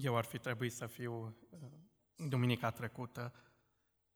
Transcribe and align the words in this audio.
Eu 0.00 0.16
ar 0.16 0.24
fi 0.24 0.38
trebuit 0.38 0.72
să 0.72 0.86
fiu 0.86 1.36
uh, 1.50 1.58
duminica 2.16 2.70
trecută, 2.70 3.34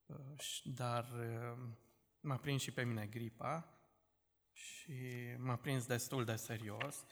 uh, 0.06 0.16
dar 0.64 1.04
uh, 1.04 1.58
m-a 2.20 2.36
prins 2.36 2.62
și 2.62 2.70
pe 2.70 2.82
mine 2.82 3.06
gripa 3.06 3.68
și 4.52 4.92
m-a 5.38 5.56
prins 5.56 5.86
destul 5.86 6.24
de 6.24 6.36
serios 6.36 7.04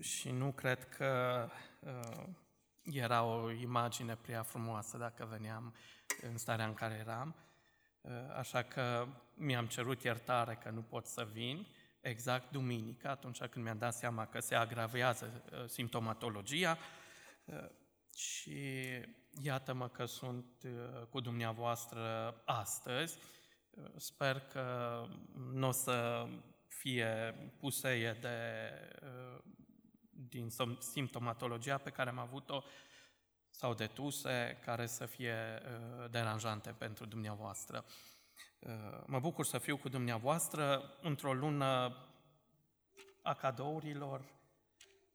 și 0.00 0.30
nu 0.30 0.52
cred 0.52 0.88
că 0.88 1.48
era 2.82 3.22
o 3.22 3.50
imagine 3.50 4.16
prea 4.16 4.42
frumoasă 4.42 4.96
dacă 4.96 5.24
veneam 5.24 5.74
în 6.20 6.36
starea 6.36 6.66
în 6.66 6.74
care 6.74 6.94
eram, 6.94 7.34
așa 8.36 8.62
că 8.62 9.06
mi-am 9.34 9.66
cerut 9.66 10.02
iertare 10.02 10.58
că 10.62 10.70
nu 10.70 10.82
pot 10.82 11.06
să 11.06 11.28
vin 11.32 11.66
exact 12.00 12.50
duminică, 12.50 13.08
atunci 13.08 13.42
când 13.44 13.64
mi-am 13.64 13.78
dat 13.78 13.94
seama 13.94 14.26
că 14.26 14.40
se 14.40 14.54
agravează 14.54 15.42
simptomatologia, 15.66 16.78
și 18.14 18.60
iată-mă 19.42 19.88
că 19.88 20.04
sunt 20.04 20.46
uh, 20.64 21.06
cu 21.10 21.20
dumneavoastră 21.20 22.34
astăzi. 22.44 23.18
Uh, 23.70 23.84
sper 23.96 24.40
că 24.40 25.04
nu 25.52 25.66
o 25.68 25.70
să 25.70 26.26
fie 26.68 27.34
puseie 27.58 28.12
de, 28.20 28.38
uh, 29.02 29.42
din 30.10 30.48
simptomatologia 30.78 31.78
pe 31.78 31.90
care 31.90 32.10
am 32.10 32.18
avut-o 32.18 32.62
sau 33.50 33.74
de 33.74 33.86
tuse 33.86 34.58
care 34.64 34.86
să 34.86 35.06
fie 35.06 35.62
deranjante 36.10 36.70
pentru 36.70 37.06
dumneavoastră. 37.06 37.84
Mă 39.06 39.20
bucur 39.20 39.44
să 39.44 39.58
fiu 39.58 39.76
cu 39.76 39.88
dumneavoastră 39.88 40.94
într-o 41.02 41.32
lună 41.32 41.96
a 43.22 43.34
cadourilor, 43.34 44.24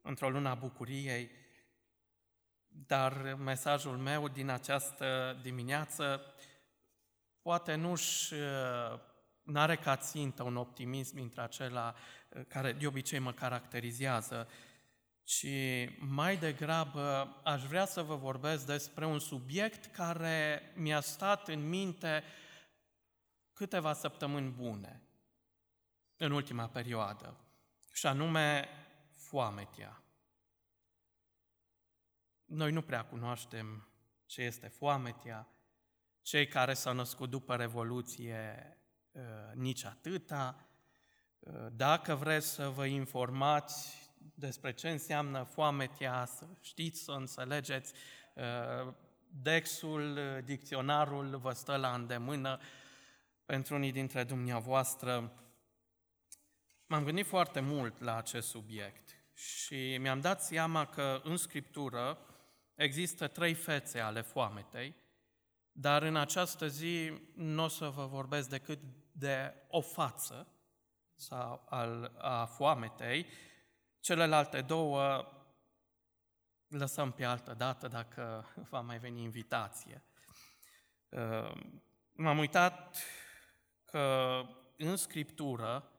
într-o 0.01 0.29
lună 0.29 0.49
a 0.49 0.55
bucuriei, 0.55 1.42
dar 2.87 3.33
mesajul 3.33 3.97
meu 3.97 4.27
din 4.27 4.49
această 4.49 5.39
dimineață 5.41 6.21
poate 7.41 7.75
nu-și 7.75 8.33
uh, 8.33 8.99
n-are 9.43 9.75
ca 9.75 9.95
țintă 9.95 10.43
un 10.43 10.55
optimism 10.55 11.19
între 11.19 11.41
acela 11.41 11.95
uh, 12.29 12.41
care 12.47 12.73
de 12.73 12.87
obicei 12.87 13.19
mă 13.19 13.31
caracterizează, 13.31 14.47
ci 15.23 15.47
mai 15.99 16.37
degrabă 16.37 17.35
aș 17.43 17.63
vrea 17.63 17.85
să 17.85 18.01
vă 18.01 18.15
vorbesc 18.15 18.65
despre 18.65 19.05
un 19.05 19.19
subiect 19.19 19.85
care 19.85 20.61
mi-a 20.75 20.99
stat 20.99 21.47
în 21.47 21.69
minte 21.69 22.23
câteva 23.53 23.93
săptămâni 23.93 24.49
bune 24.49 25.01
în 26.17 26.31
ultima 26.31 26.67
perioadă, 26.67 27.37
și 27.93 28.05
anume 28.05 28.67
foametea. 29.15 30.03
Noi 32.53 32.71
nu 32.71 32.81
prea 32.81 33.05
cunoaștem 33.05 33.87
ce 34.25 34.41
este 34.41 34.67
foametea, 34.67 35.47
cei 36.21 36.47
care 36.47 36.73
s-au 36.73 36.93
născut 36.93 37.29
după 37.29 37.55
Revoluție 37.55 38.77
uh, 39.11 39.21
nici 39.53 39.85
atâta. 39.85 40.67
Uh, 41.39 41.67
dacă 41.71 42.15
vreți 42.15 42.47
să 42.47 42.69
vă 42.69 42.85
informați 42.85 44.09
despre 44.35 44.73
ce 44.73 44.89
înseamnă 44.89 45.43
foametea, 45.43 46.25
să 46.25 46.45
știți, 46.61 47.03
să 47.03 47.11
înțelegeți, 47.11 47.93
uh, 48.33 48.93
Dexul, 49.27 50.19
dicționarul 50.45 51.37
vă 51.37 51.51
stă 51.51 51.75
la 51.75 51.93
îndemână 51.93 52.59
pentru 53.45 53.75
unii 53.75 53.91
dintre 53.91 54.23
dumneavoastră. 54.23 55.33
M-am 56.85 57.03
gândit 57.03 57.25
foarte 57.25 57.59
mult 57.59 57.99
la 57.99 58.17
acest 58.17 58.47
subiect 58.47 59.09
și 59.33 59.97
mi-am 59.97 60.19
dat 60.19 60.43
seama 60.43 60.85
că 60.85 61.21
în 61.23 61.37
Scriptură 61.37 62.27
Există 62.75 63.27
trei 63.27 63.53
fețe 63.53 63.99
ale 63.99 64.21
foametei, 64.21 64.95
dar 65.71 66.01
în 66.01 66.15
această 66.15 66.67
zi 66.67 67.11
nu 67.33 67.63
o 67.63 67.67
să 67.67 67.89
vă 67.89 68.05
vorbesc 68.05 68.49
decât 68.49 68.79
de 69.11 69.53
o 69.67 69.81
față 69.81 70.47
sau 71.15 71.65
al, 71.69 72.15
a 72.17 72.45
foametei. 72.45 73.27
Celelalte 73.99 74.61
două 74.61 75.27
lăsăm 76.67 77.11
pe 77.11 77.23
altă 77.23 77.53
dată 77.53 77.87
dacă 77.87 78.45
va 78.69 78.81
mai 78.81 78.99
veni 78.99 79.21
invitație. 79.21 80.03
Uh, 81.09 81.51
m-am 82.11 82.37
uitat 82.37 82.97
că 83.85 84.41
în 84.77 84.95
Scriptură 84.95 85.91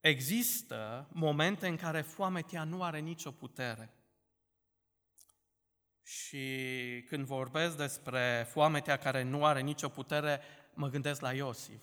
există 0.00 1.08
momente 1.12 1.66
în 1.66 1.76
care 1.76 2.00
foametea 2.00 2.64
nu 2.64 2.82
are 2.82 2.98
nicio 2.98 3.30
putere. 3.30 3.97
Și 6.08 7.04
când 7.08 7.26
vorbesc 7.26 7.76
despre 7.76 8.46
foametea 8.50 8.96
care 8.96 9.22
nu 9.22 9.44
are 9.44 9.60
nicio 9.60 9.88
putere, 9.88 10.40
mă 10.74 10.88
gândesc 10.88 11.20
la 11.20 11.32
Iosif. 11.32 11.82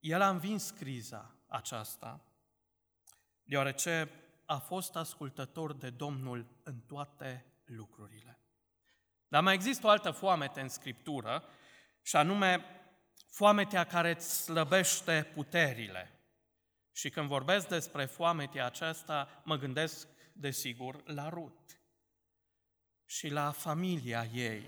El 0.00 0.20
a 0.20 0.28
învins 0.28 0.70
criza 0.70 1.34
aceasta, 1.46 2.24
deoarece 3.42 4.10
a 4.44 4.58
fost 4.58 4.96
ascultător 4.96 5.72
de 5.72 5.90
Domnul 5.90 6.60
în 6.62 6.80
toate 6.80 7.46
lucrurile. 7.64 8.38
Dar 9.28 9.42
mai 9.42 9.54
există 9.54 9.86
o 9.86 9.90
altă 9.90 10.10
foamete 10.10 10.60
în 10.60 10.68
Scriptură, 10.68 11.44
și 12.02 12.16
anume 12.16 12.64
foametea 13.28 13.84
care 13.84 14.10
îți 14.10 14.42
slăbește 14.42 15.30
puterile. 15.34 16.19
Și 17.00 17.10
când 17.10 17.28
vorbesc 17.28 17.68
despre 17.68 18.04
foametea 18.04 18.66
aceasta, 18.66 19.42
mă 19.44 19.56
gândesc, 19.56 20.08
desigur, 20.32 21.02
la 21.04 21.28
Rut 21.28 21.80
și 23.04 23.28
la 23.28 23.50
familia 23.50 24.24
ei. 24.24 24.64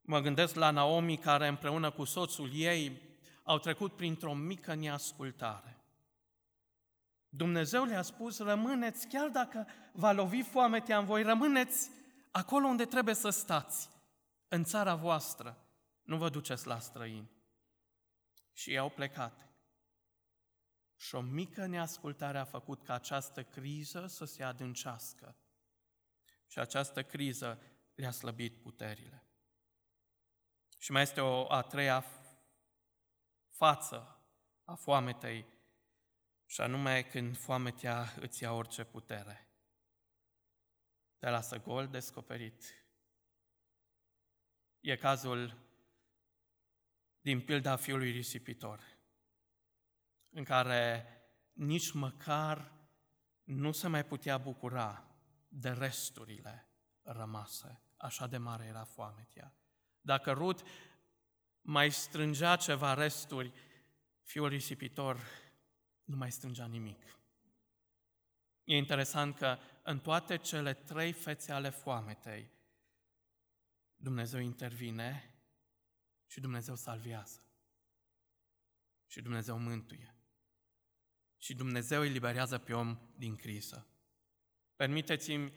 Mă 0.00 0.20
gândesc 0.20 0.54
la 0.54 0.70
Naomi, 0.70 1.18
care 1.18 1.46
împreună 1.46 1.90
cu 1.90 2.04
soțul 2.04 2.50
ei 2.54 3.00
au 3.42 3.58
trecut 3.58 3.96
printr-o 3.96 4.34
mică 4.34 4.74
neascultare. 4.74 5.76
Dumnezeu 7.28 7.84
le-a 7.84 8.02
spus, 8.02 8.38
rămâneți, 8.38 9.08
chiar 9.08 9.28
dacă 9.28 9.66
va 9.92 10.12
lovi 10.12 10.42
foametea 10.42 10.98
în 10.98 11.04
voi, 11.04 11.22
rămâneți 11.22 11.90
acolo 12.30 12.66
unde 12.66 12.84
trebuie 12.84 13.14
să 13.14 13.30
stați, 13.30 13.88
în 14.48 14.64
țara 14.64 14.94
voastră, 14.94 15.58
nu 16.02 16.16
vă 16.16 16.28
duceți 16.28 16.66
la 16.66 16.78
străini 16.78 17.38
și 18.60 18.70
i-au 18.70 18.90
plecat. 18.90 19.48
Și 20.96 21.14
o 21.14 21.20
mică 21.20 21.66
neascultare 21.66 22.38
a 22.38 22.44
făcut 22.44 22.82
ca 22.82 22.94
această 22.94 23.44
criză 23.44 24.06
să 24.06 24.24
se 24.24 24.42
adâncească. 24.42 25.36
Și 26.46 26.58
această 26.58 27.04
criză 27.04 27.62
le-a 27.94 28.10
slăbit 28.10 28.62
puterile. 28.62 29.24
Și 30.78 30.92
mai 30.92 31.02
este 31.02 31.20
o 31.20 31.52
a 31.52 31.62
treia 31.62 32.04
față 33.48 34.24
a 34.64 34.74
foametei, 34.74 35.46
și 36.46 36.60
anume 36.60 37.02
când 37.02 37.36
foametea 37.36 38.12
îți 38.20 38.42
ia 38.42 38.52
orice 38.52 38.84
putere. 38.84 39.48
Te 41.18 41.28
lasă 41.28 41.58
gol 41.60 41.88
descoperit. 41.88 42.84
E 44.80 44.96
cazul 44.96 45.69
din 47.20 47.40
pilda 47.40 47.76
fiului 47.76 48.10
risipitor, 48.10 48.98
în 50.30 50.44
care 50.44 51.06
nici 51.52 51.92
măcar 51.92 52.72
nu 53.44 53.72
se 53.72 53.88
mai 53.88 54.04
putea 54.04 54.38
bucura 54.38 55.14
de 55.48 55.68
resturile 55.70 56.68
rămase. 57.02 57.82
Așa 57.96 58.26
de 58.26 58.36
mare 58.36 58.64
era 58.64 58.84
foametea. 58.84 59.54
Dacă 60.00 60.32
Rut 60.32 60.62
mai 61.60 61.90
strângea 61.90 62.56
ceva 62.56 62.94
resturi, 62.94 63.52
fiul 64.22 64.48
risipitor 64.48 65.20
nu 66.04 66.16
mai 66.16 66.32
strângea 66.32 66.66
nimic. 66.66 67.02
E 68.64 68.76
interesant 68.76 69.36
că 69.36 69.58
în 69.82 70.00
toate 70.00 70.36
cele 70.36 70.74
trei 70.74 71.12
fețe 71.12 71.52
ale 71.52 71.68
foametei, 71.68 72.50
Dumnezeu 73.96 74.40
intervine 74.40 75.34
și 76.30 76.40
Dumnezeu 76.40 76.74
salvează. 76.74 77.42
Și 79.06 79.20
Dumnezeu 79.20 79.58
mântuie. 79.58 80.14
Și 81.38 81.54
Dumnezeu 81.54 82.00
îi 82.00 82.08
liberează 82.08 82.58
pe 82.58 82.72
om 82.72 82.98
din 83.16 83.36
criză. 83.36 83.86
Permiteți-mi 84.76 85.52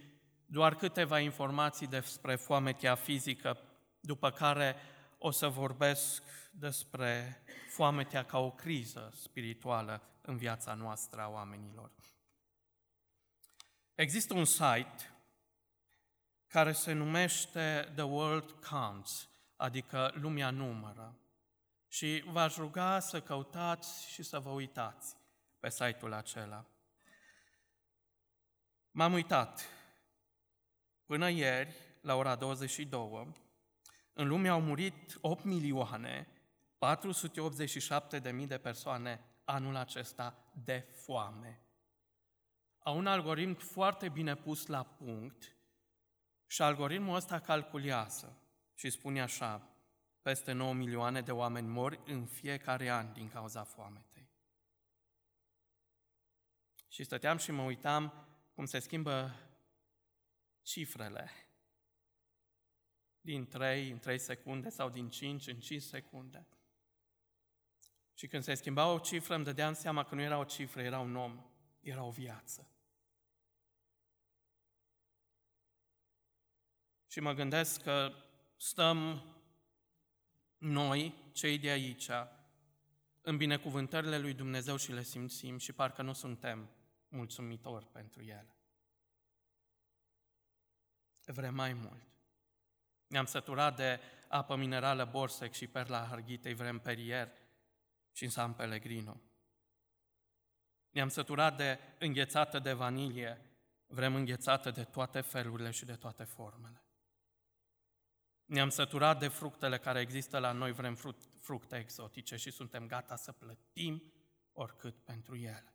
doar 0.45 0.75
câteva 0.75 1.19
informații 1.19 1.87
despre 1.87 2.35
foametea 2.35 2.95
fizică, 2.95 3.57
după 3.99 4.31
care 4.31 4.75
o 5.17 5.31
să 5.31 5.47
vorbesc 5.47 6.23
despre 6.51 7.43
foametea 7.69 8.25
ca 8.25 8.39
o 8.39 8.51
criză 8.51 9.11
spirituală 9.15 10.01
în 10.21 10.37
viața 10.37 10.73
noastră 10.73 11.21
a 11.21 11.27
oamenilor. 11.27 11.91
Există 13.95 14.33
un 14.33 14.45
site 14.45 15.15
care 16.47 16.71
se 16.71 16.91
numește 16.91 17.91
The 17.95 18.03
World 18.03 18.51
Counts, 18.51 19.32
adică 19.55 20.11
lumea 20.15 20.49
numără. 20.49 21.17
Și 21.87 22.23
v-aș 22.25 22.55
ruga 22.55 22.99
să 22.99 23.21
căutați 23.21 24.09
și 24.11 24.23
să 24.23 24.39
vă 24.39 24.49
uitați 24.49 25.15
pe 25.59 25.69
site-ul 25.69 26.13
acela. 26.13 26.65
M-am 28.91 29.13
uitat. 29.13 29.69
Până 31.05 31.29
ieri, 31.29 31.75
la 32.01 32.15
ora 32.15 32.35
22, 32.35 33.33
în 34.13 34.27
lume 34.27 34.47
au 34.47 34.61
murit 34.61 35.17
8 35.21 35.43
milioane 35.43 36.27
487 36.77 38.19
de 38.19 38.31
mii 38.31 38.47
de 38.47 38.57
persoane 38.57 39.21
anul 39.43 39.75
acesta 39.75 40.35
de 40.63 40.87
foame. 40.91 41.61
Au 42.79 42.97
un 42.97 43.07
algoritm 43.07 43.53
foarte 43.53 44.09
bine 44.09 44.35
pus 44.35 44.65
la 44.65 44.83
punct 44.83 45.55
și 46.47 46.61
algoritmul 46.61 47.15
ăsta 47.15 47.39
calculează 47.39 48.42
și 48.73 48.89
spune 48.89 49.21
așa, 49.21 49.73
peste 50.21 50.51
9 50.51 50.73
milioane 50.73 51.21
de 51.21 51.31
oameni 51.31 51.67
mor 51.67 52.01
în 52.05 52.25
fiecare 52.25 52.89
an 52.89 53.13
din 53.13 53.29
cauza 53.29 53.63
foametei. 53.63 54.31
Și 56.87 57.03
stăteam 57.03 57.37
și 57.37 57.51
mă 57.51 57.61
uitam 57.61 58.27
cum 58.53 58.65
se 58.65 58.79
schimbă 58.79 59.35
cifrele 60.61 61.31
din 63.21 63.47
3 63.47 63.89
în 63.89 63.99
3 63.99 64.19
secunde 64.19 64.69
sau 64.69 64.89
din 64.89 65.09
5 65.09 65.47
în 65.47 65.59
5 65.59 65.81
secunde. 65.81 66.47
Și 68.13 68.27
când 68.27 68.43
se 68.43 68.53
schimba 68.53 68.91
o 68.91 68.99
cifră, 68.99 69.35
îmi 69.35 69.43
dădeam 69.43 69.73
seama 69.73 70.03
că 70.03 70.15
nu 70.15 70.21
era 70.21 70.37
o 70.37 70.43
cifră, 70.43 70.81
era 70.81 70.99
un 70.99 71.15
om, 71.15 71.45
era 71.79 72.03
o 72.03 72.11
viață. 72.11 72.67
Și 77.07 77.19
mă 77.19 77.33
gândesc 77.33 77.81
că 77.81 78.13
stăm 78.63 79.23
noi, 80.57 81.13
cei 81.31 81.57
de 81.57 81.69
aici, 81.69 82.09
în 83.21 83.37
binecuvântările 83.37 84.17
lui 84.17 84.33
Dumnezeu 84.33 84.75
și 84.75 84.91
le 84.91 85.03
simțim 85.03 85.57
și 85.57 85.73
parcă 85.73 86.01
nu 86.01 86.13
suntem 86.13 86.69
mulțumitori 87.07 87.85
pentru 87.85 88.21
ele. 88.21 88.55
Vrem 91.25 91.55
mai 91.55 91.73
mult. 91.73 92.07
Ne-am 93.07 93.25
săturat 93.25 93.75
de 93.75 93.99
apă 94.27 94.55
minerală 94.55 95.05
Borsec 95.05 95.53
și 95.53 95.67
perla 95.67 96.05
Harghitei, 96.05 96.53
vrem 96.53 96.79
Perier 96.79 97.31
și 98.11 98.23
în 98.23 98.29
San 98.29 98.53
Pellegrino. 98.53 99.21
Ne-am 100.89 101.09
săturat 101.09 101.57
de 101.57 101.79
înghețată 101.99 102.59
de 102.59 102.73
vanilie, 102.73 103.41
vrem 103.87 104.15
înghețată 104.15 104.71
de 104.71 104.83
toate 104.83 105.21
felurile 105.21 105.71
și 105.71 105.85
de 105.85 105.95
toate 105.95 106.23
formele. 106.23 106.82
Ne-am 108.45 108.69
săturat 108.69 109.19
de 109.19 109.27
fructele 109.27 109.77
care 109.77 109.99
există 109.99 110.39
la 110.39 110.51
noi, 110.51 110.71
vrem 110.71 110.97
fructe 111.39 111.77
exotice 111.77 112.35
și 112.35 112.51
suntem 112.51 112.87
gata 112.87 113.15
să 113.15 113.31
plătim 113.31 114.13
oricât 114.51 114.99
pentru 114.99 115.35
ele. 115.35 115.73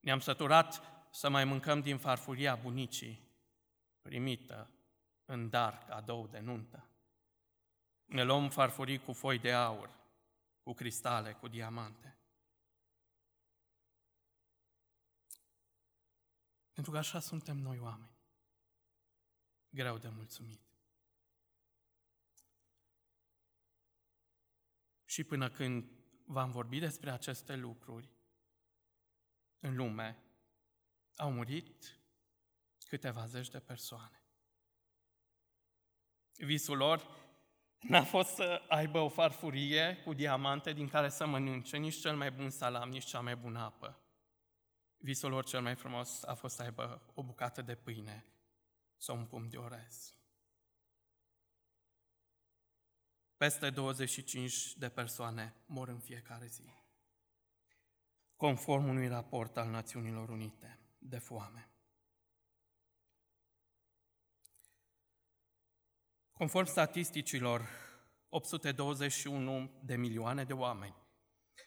Ne-am 0.00 0.20
săturat 0.20 0.82
să 1.10 1.28
mai 1.28 1.44
mâncăm 1.44 1.80
din 1.80 1.98
farfuria 1.98 2.56
bunicii, 2.56 3.28
primită 4.02 4.70
în 5.24 5.48
dar, 5.48 5.84
cadou 5.84 6.26
de 6.26 6.38
nuntă. 6.38 6.88
Ne 8.04 8.22
luăm 8.22 8.50
farfurii 8.50 8.98
cu 8.98 9.12
foi 9.12 9.38
de 9.38 9.52
aur, 9.52 9.96
cu 10.62 10.72
cristale, 10.72 11.32
cu 11.32 11.48
diamante. 11.48 12.18
Pentru 16.72 16.92
că 16.92 16.98
așa 16.98 17.20
suntem 17.20 17.56
noi 17.56 17.78
oameni. 17.78 18.16
Greu 19.68 19.98
de 19.98 20.08
mulțumit. 20.08 20.73
Și 25.14 25.24
până 25.24 25.50
când 25.50 25.90
v-am 26.24 26.50
vorbit 26.50 26.80
despre 26.80 27.10
aceste 27.10 27.56
lucruri, 27.56 28.10
în 29.60 29.76
lume 29.76 30.22
au 31.16 31.32
murit 31.32 32.00
câteva 32.88 33.26
zeci 33.26 33.48
de 33.48 33.58
persoane. 33.58 34.22
Visul 36.36 36.76
lor 36.76 37.08
n-a 37.80 38.04
fost 38.04 38.34
să 38.34 38.62
aibă 38.68 38.98
o 38.98 39.08
farfurie 39.08 39.96
cu 40.04 40.12
diamante 40.12 40.72
din 40.72 40.88
care 40.88 41.08
să 41.08 41.26
mănânce 41.26 41.76
nici 41.76 42.00
cel 42.00 42.16
mai 42.16 42.30
bun 42.30 42.50
salam, 42.50 42.88
nici 42.88 43.04
cea 43.04 43.20
mai 43.20 43.36
bună 43.36 43.58
apă. 43.58 44.00
Visul 44.96 45.30
lor 45.30 45.44
cel 45.44 45.62
mai 45.62 45.74
frumos 45.74 46.22
a 46.22 46.34
fost 46.34 46.54
să 46.54 46.62
aibă 46.62 47.12
o 47.14 47.22
bucată 47.22 47.62
de 47.62 47.74
pâine 47.74 48.24
sau 48.96 49.16
un 49.16 49.26
pumn 49.26 49.48
de 49.48 49.56
orez. 49.56 50.14
Peste 53.36 53.70
25 53.70 54.76
de 54.76 54.88
persoane 54.88 55.54
mor 55.66 55.88
în 55.88 55.98
fiecare 55.98 56.46
zi, 56.46 56.64
conform 58.36 58.88
unui 58.88 59.08
raport 59.08 59.56
al 59.56 59.70
Națiunilor 59.70 60.28
Unite 60.28 60.78
de 60.98 61.18
foame. 61.18 61.68
Conform 66.32 66.66
statisticilor, 66.66 67.68
821 68.28 69.80
de 69.84 69.96
milioane 69.96 70.44
de 70.44 70.52
oameni 70.52 71.02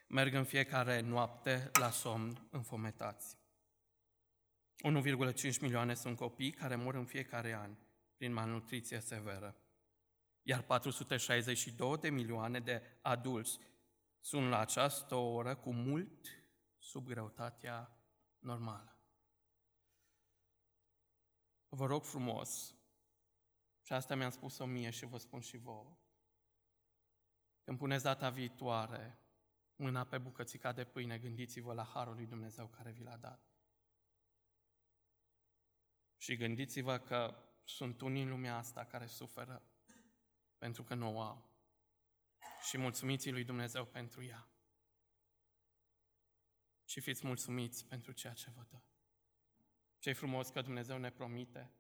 merg 0.08 0.34
în 0.34 0.44
fiecare 0.44 1.00
noapte 1.00 1.70
la 1.80 1.90
somn 1.90 2.48
înfometați. 2.52 3.38
1,5 5.34 5.60
milioane 5.62 5.94
sunt 5.94 6.18
copii 6.18 6.52
care 6.52 6.76
mor 6.76 6.96
în 6.96 7.06
fiecare 7.06 7.54
an 7.54 7.78
prin 8.18 8.34
malnutriție 8.34 9.00
severă, 9.00 9.56
iar 10.48 10.62
462 10.62 11.98
de 11.98 12.10
milioane 12.10 12.60
de 12.60 12.82
adulți 13.02 13.60
sunt 14.20 14.50
la 14.50 14.60
această 14.60 15.16
oră 15.16 15.56
cu 15.56 15.74
mult 15.74 16.28
sub 16.78 17.06
greutatea 17.06 18.00
normală. 18.40 18.98
Vă 21.70 21.86
rog 21.86 22.04
frumos, 22.04 22.76
și 23.82 23.94
asta 23.94 24.16
mi-am 24.16 24.30
spus-o 24.30 24.66
mie 24.66 24.90
și 24.90 25.06
vă 25.06 25.18
spun 25.18 25.40
și 25.40 25.58
vouă. 25.58 25.98
Când 27.64 27.78
puneți 27.78 28.04
data 28.04 28.30
viitoare 28.30 29.20
mâna 29.76 30.06
pe 30.06 30.18
bucățica 30.18 30.72
de 30.72 30.84
pâine, 30.84 31.18
gândiți-vă 31.18 31.74
la 31.74 31.84
Harul 31.84 32.16
lui 32.16 32.26
Dumnezeu 32.26 32.68
care 32.68 32.92
vi 32.92 33.04
l-a 33.04 33.18
dat. 33.18 33.52
Și 36.18 36.36
gândiți-vă 36.36 36.98
că 36.98 37.44
sunt 37.64 38.02
unii 38.02 38.22
în 38.22 38.30
lumea 38.30 38.58
asta 38.58 38.86
care 38.86 39.06
suferă 39.06 39.72
pentru 40.58 40.84
că 40.84 40.94
nu 40.94 41.16
o 41.16 41.22
au. 41.22 41.50
Și 42.62 42.78
mulțumiți 42.78 43.30
lui 43.30 43.44
Dumnezeu 43.44 43.86
pentru 43.86 44.24
ea. 44.24 44.50
Și 46.86 47.00
fiți 47.00 47.26
mulțumiți 47.26 47.86
pentru 47.86 48.12
ceea 48.12 48.34
ce 48.34 48.50
vă 48.50 48.66
dă. 48.70 48.82
Ce 50.00 50.14
frumos 50.14 50.50
că 50.50 50.62
Dumnezeu 50.62 50.98
ne 50.98 51.12
promite 51.12 51.72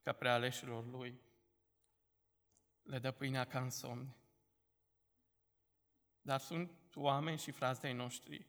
ca 0.00 0.12
prealeșilor 0.12 0.84
Lui 0.84 1.20
le 2.82 2.98
dă 2.98 3.10
pâinea 3.10 3.44
ca 3.44 3.60
în 3.60 3.70
somn. 3.70 4.16
Dar 6.20 6.40
sunt 6.40 6.94
oameni 6.94 7.38
și 7.38 7.50
frați 7.50 7.80
de 7.80 7.92
noștri 7.92 8.46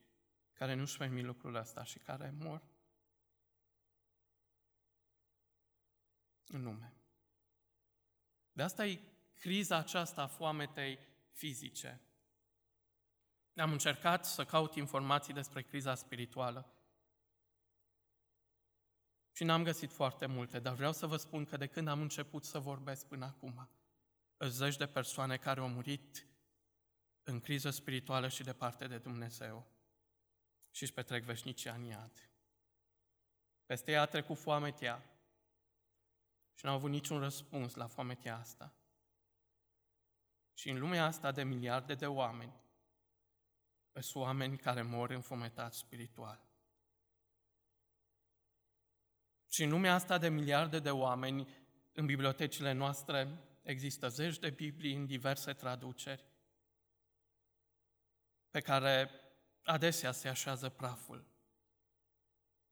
care 0.53 0.73
nu-și 0.73 0.97
permit 0.97 1.23
lucrul 1.23 1.55
ăsta 1.55 1.83
și 1.83 1.99
care 1.99 2.29
mor 2.29 2.63
în 6.45 6.63
lume. 6.63 6.93
De 8.51 8.61
asta 8.61 8.85
e 8.85 9.10
criza 9.41 9.75
aceasta 9.75 10.21
a 10.21 10.27
foametei 10.27 10.99
fizice. 11.31 12.01
Am 13.55 13.71
încercat 13.71 14.25
să 14.25 14.45
caut 14.45 14.75
informații 14.75 15.33
despre 15.33 15.61
criza 15.61 15.95
spirituală 15.95 16.73
și 19.31 19.43
n-am 19.43 19.63
găsit 19.63 19.91
foarte 19.91 20.25
multe, 20.25 20.59
dar 20.59 20.73
vreau 20.73 20.91
să 20.93 21.05
vă 21.05 21.17
spun 21.17 21.45
că 21.45 21.57
de 21.57 21.67
când 21.67 21.87
am 21.87 22.01
început 22.01 22.43
să 22.43 22.59
vorbesc 22.59 23.07
până 23.07 23.25
acum, 23.25 23.69
zeci 24.39 24.77
de 24.77 24.87
persoane 24.87 25.37
care 25.37 25.59
au 25.59 25.69
murit 25.69 26.27
în 27.23 27.39
criză 27.39 27.69
spirituală 27.69 28.27
și 28.27 28.43
departe 28.43 28.87
de 28.87 28.97
Dumnezeu 28.97 29.67
și 30.71 30.83
își 30.83 30.93
petrec 30.93 31.23
veșnicia 31.23 31.73
în 31.73 31.83
iad. 31.83 32.29
Peste 33.65 33.91
ea 33.91 34.01
a 34.01 34.05
trecut 34.05 34.37
foametea 34.37 35.05
și 36.53 36.65
n-au 36.65 36.75
avut 36.75 36.89
niciun 36.89 37.19
răspuns 37.19 37.73
la 37.73 37.87
foametea 37.87 38.37
asta. 38.37 38.75
Și 40.53 40.69
în 40.69 40.79
lumea 40.79 41.05
asta 41.05 41.31
de 41.31 41.43
miliarde 41.43 41.95
de 41.95 42.07
oameni, 42.07 42.61
sunt 43.99 44.23
oameni 44.23 44.57
care 44.57 44.81
mor 44.81 45.09
înfometați 45.09 45.77
spiritual. 45.77 46.49
Și 49.47 49.63
în 49.63 49.69
lumea 49.69 49.93
asta 49.93 50.17
de 50.17 50.29
miliarde 50.29 50.79
de 50.79 50.91
oameni, 50.91 51.47
în 51.91 52.05
bibliotecile 52.05 52.71
noastre 52.71 53.37
există 53.61 54.09
zeci 54.09 54.39
de 54.39 54.49
Biblii 54.49 54.95
în 54.95 55.05
diverse 55.05 55.53
traduceri, 55.53 56.25
pe 58.49 58.59
care 58.59 59.11
adesea 59.63 60.11
se 60.11 60.27
așează 60.27 60.69
praful, 60.69 61.25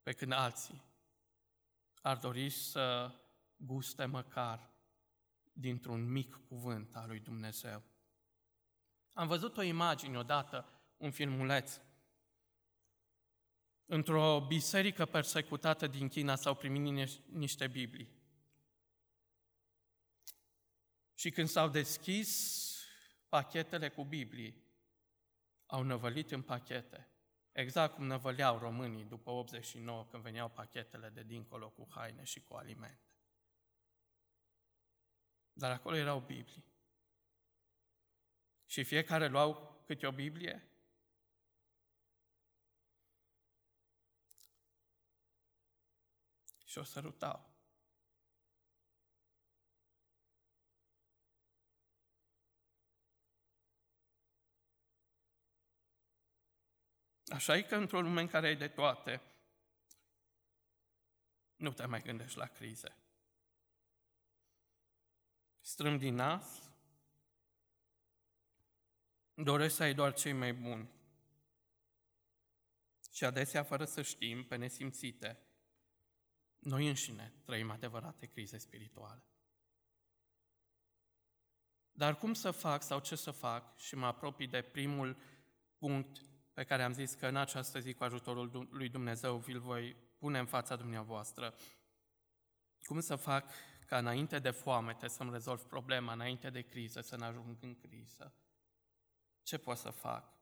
pe 0.03 0.13
când 0.13 0.31
alții 0.31 0.83
ar 2.01 2.17
dori 2.17 2.49
să 2.49 3.15
guste 3.55 4.05
măcar 4.05 4.68
dintr-un 5.59 6.11
mic 6.11 6.39
cuvânt 6.47 6.95
al 6.95 7.07
lui 7.07 7.19
Dumnezeu. 7.19 7.83
Am 9.13 9.27
văzut 9.27 9.57
o 9.57 9.61
imagine 9.61 10.17
odată, 10.17 10.81
un 10.97 11.11
filmuleț. 11.11 11.79
Într-o 13.85 14.45
biserică 14.47 15.05
persecutată 15.05 15.87
din 15.87 16.07
China 16.07 16.35
s-au 16.35 16.55
primit 16.55 17.09
niște 17.25 17.67
Biblii. 17.67 18.09
Și 21.13 21.29
când 21.29 21.47
s-au 21.47 21.69
deschis 21.69 22.63
pachetele 23.29 23.89
cu 23.89 24.03
Biblii, 24.03 24.63
au 25.65 25.83
năvălit 25.83 26.31
în 26.31 26.41
pachete. 26.41 27.09
Exact 27.51 27.93
cum 27.93 28.05
năvăleau 28.05 28.57
românii 28.57 29.03
după 29.03 29.29
89 29.29 30.05
când 30.05 30.23
veneau 30.23 30.49
pachetele 30.49 31.09
de 31.09 31.23
dincolo 31.23 31.69
cu 31.69 31.87
haine 31.89 32.23
și 32.23 32.41
cu 32.41 32.53
alimente. 32.53 33.08
Dar 35.59 35.71
acolo 35.71 35.95
erau 35.95 36.19
Biblii. 36.19 36.63
Și 38.65 38.83
fiecare 38.83 39.27
luau 39.27 39.81
câte 39.85 40.07
o 40.07 40.11
Biblie. 40.11 40.69
Și 46.65 46.77
o 46.77 46.83
sărutau. 46.83 47.49
Așa 57.31 57.57
e 57.57 57.61
că 57.61 57.75
într-o 57.75 58.01
lume 58.01 58.21
în 58.21 58.27
care 58.27 58.47
ai 58.47 58.55
de 58.55 58.67
toate, 58.67 59.21
nu 61.55 61.73
te 61.73 61.85
mai 61.85 62.01
gândești 62.01 62.37
la 62.37 62.47
crize. 62.47 62.98
Strâm 65.69 65.97
din 65.97 66.15
nas, 66.15 66.71
doresc 69.33 69.75
să 69.75 69.83
ai 69.83 69.93
doar 69.93 70.13
cei 70.13 70.33
mai 70.33 70.53
buni. 70.53 70.89
Și 73.11 73.25
adesea, 73.25 73.63
fără 73.63 73.85
să 73.85 74.01
știm, 74.01 74.43
pe 74.43 74.55
nesimțite, 74.55 75.39
noi 76.59 76.87
înșine 76.87 77.33
trăim 77.45 77.69
adevărate 77.69 78.25
crize 78.25 78.57
spirituale. 78.57 79.23
Dar 81.91 82.17
cum 82.17 82.33
să 82.33 82.51
fac 82.51 82.83
sau 82.83 82.99
ce 82.99 83.15
să 83.15 83.31
fac 83.31 83.77
și 83.77 83.95
mă 83.95 84.05
apropii 84.05 84.47
de 84.47 84.61
primul 84.61 85.17
punct 85.77 86.21
pe 86.53 86.63
care 86.63 86.83
am 86.83 86.93
zis 86.93 87.13
că 87.13 87.27
în 87.27 87.35
această 87.35 87.79
zi, 87.79 87.93
cu 87.93 88.03
ajutorul 88.03 88.67
lui 88.71 88.89
Dumnezeu, 88.89 89.37
vi-l 89.37 89.59
voi 89.59 89.95
pune 90.17 90.39
în 90.39 90.45
fața 90.45 90.75
dumneavoastră. 90.75 91.55
Cum 92.83 92.99
să 92.99 93.15
fac 93.15 93.51
ca 93.89 93.97
înainte 93.97 94.39
de 94.39 94.49
foamete 94.49 95.07
să-mi 95.07 95.31
rezolv 95.31 95.61
problema, 95.61 96.13
înainte 96.13 96.49
de 96.49 96.61
criză, 96.61 97.01
să 97.01 97.15
nu 97.15 97.25
ajung 97.25 97.57
în 97.61 97.75
criză? 97.75 98.33
Ce 99.43 99.57
pot 99.57 99.77
să 99.77 99.89
fac? 99.89 100.33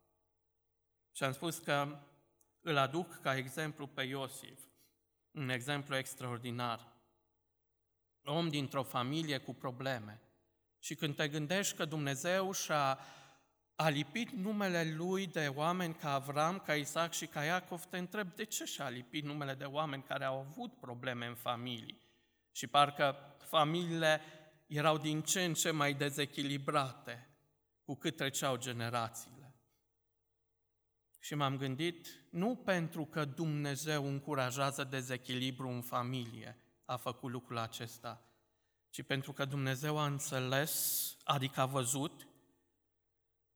Și 1.11 1.23
am 1.23 1.31
spus 1.31 1.57
că 1.57 1.99
îl 2.61 2.77
aduc 2.77 3.21
ca 3.21 3.35
exemplu 3.35 3.87
pe 3.87 4.03
Iosif, 4.03 4.59
un 5.31 5.49
exemplu 5.49 5.95
extraordinar. 5.95 6.95
Om 8.23 8.49
dintr-o 8.49 8.83
familie 8.83 9.37
cu 9.37 9.53
probleme. 9.53 10.21
Și 10.79 10.95
când 10.95 11.15
te 11.15 11.27
gândești 11.27 11.75
că 11.75 11.85
Dumnezeu 11.85 12.51
și-a 12.51 12.99
a 13.75 13.89
lipit 13.89 14.29
numele 14.29 14.93
lui 14.95 15.27
de 15.27 15.47
oameni 15.47 15.93
ca 15.93 16.13
Avram, 16.13 16.59
ca 16.59 16.75
Isaac 16.75 17.13
și 17.13 17.27
ca 17.27 17.43
Iacov, 17.43 17.85
te 17.85 17.97
întreb 17.97 18.35
de 18.35 18.43
ce 18.43 18.65
și-a 18.65 18.89
lipit 18.89 19.23
numele 19.23 19.53
de 19.53 19.65
oameni 19.65 20.03
care 20.03 20.23
au 20.23 20.39
avut 20.39 20.73
probleme 20.79 21.25
în 21.25 21.35
familii. 21.35 22.06
Și 22.57 22.67
parcă 22.67 23.35
familiile 23.39 24.21
erau 24.67 24.97
din 24.97 25.21
ce 25.21 25.43
în 25.43 25.53
ce 25.53 25.71
mai 25.71 25.93
dezechilibrate 25.93 27.29
cu 27.83 27.95
cât 27.95 28.15
treceau 28.15 28.57
generațiile. 28.57 29.55
Și 31.19 31.35
m-am 31.35 31.57
gândit, 31.57 32.07
nu 32.29 32.55
pentru 32.55 33.05
că 33.05 33.25
Dumnezeu 33.25 34.07
încurajează 34.07 34.83
dezechilibru 34.83 35.67
în 35.67 35.81
familie, 35.81 36.57
a 36.85 36.95
făcut 36.95 37.31
lucrul 37.31 37.57
acesta, 37.57 38.21
ci 38.89 39.03
pentru 39.03 39.33
că 39.33 39.45
Dumnezeu 39.45 39.97
a 39.97 40.05
înțeles, 40.05 41.15
adică 41.23 41.59
a 41.59 41.65
văzut 41.65 42.27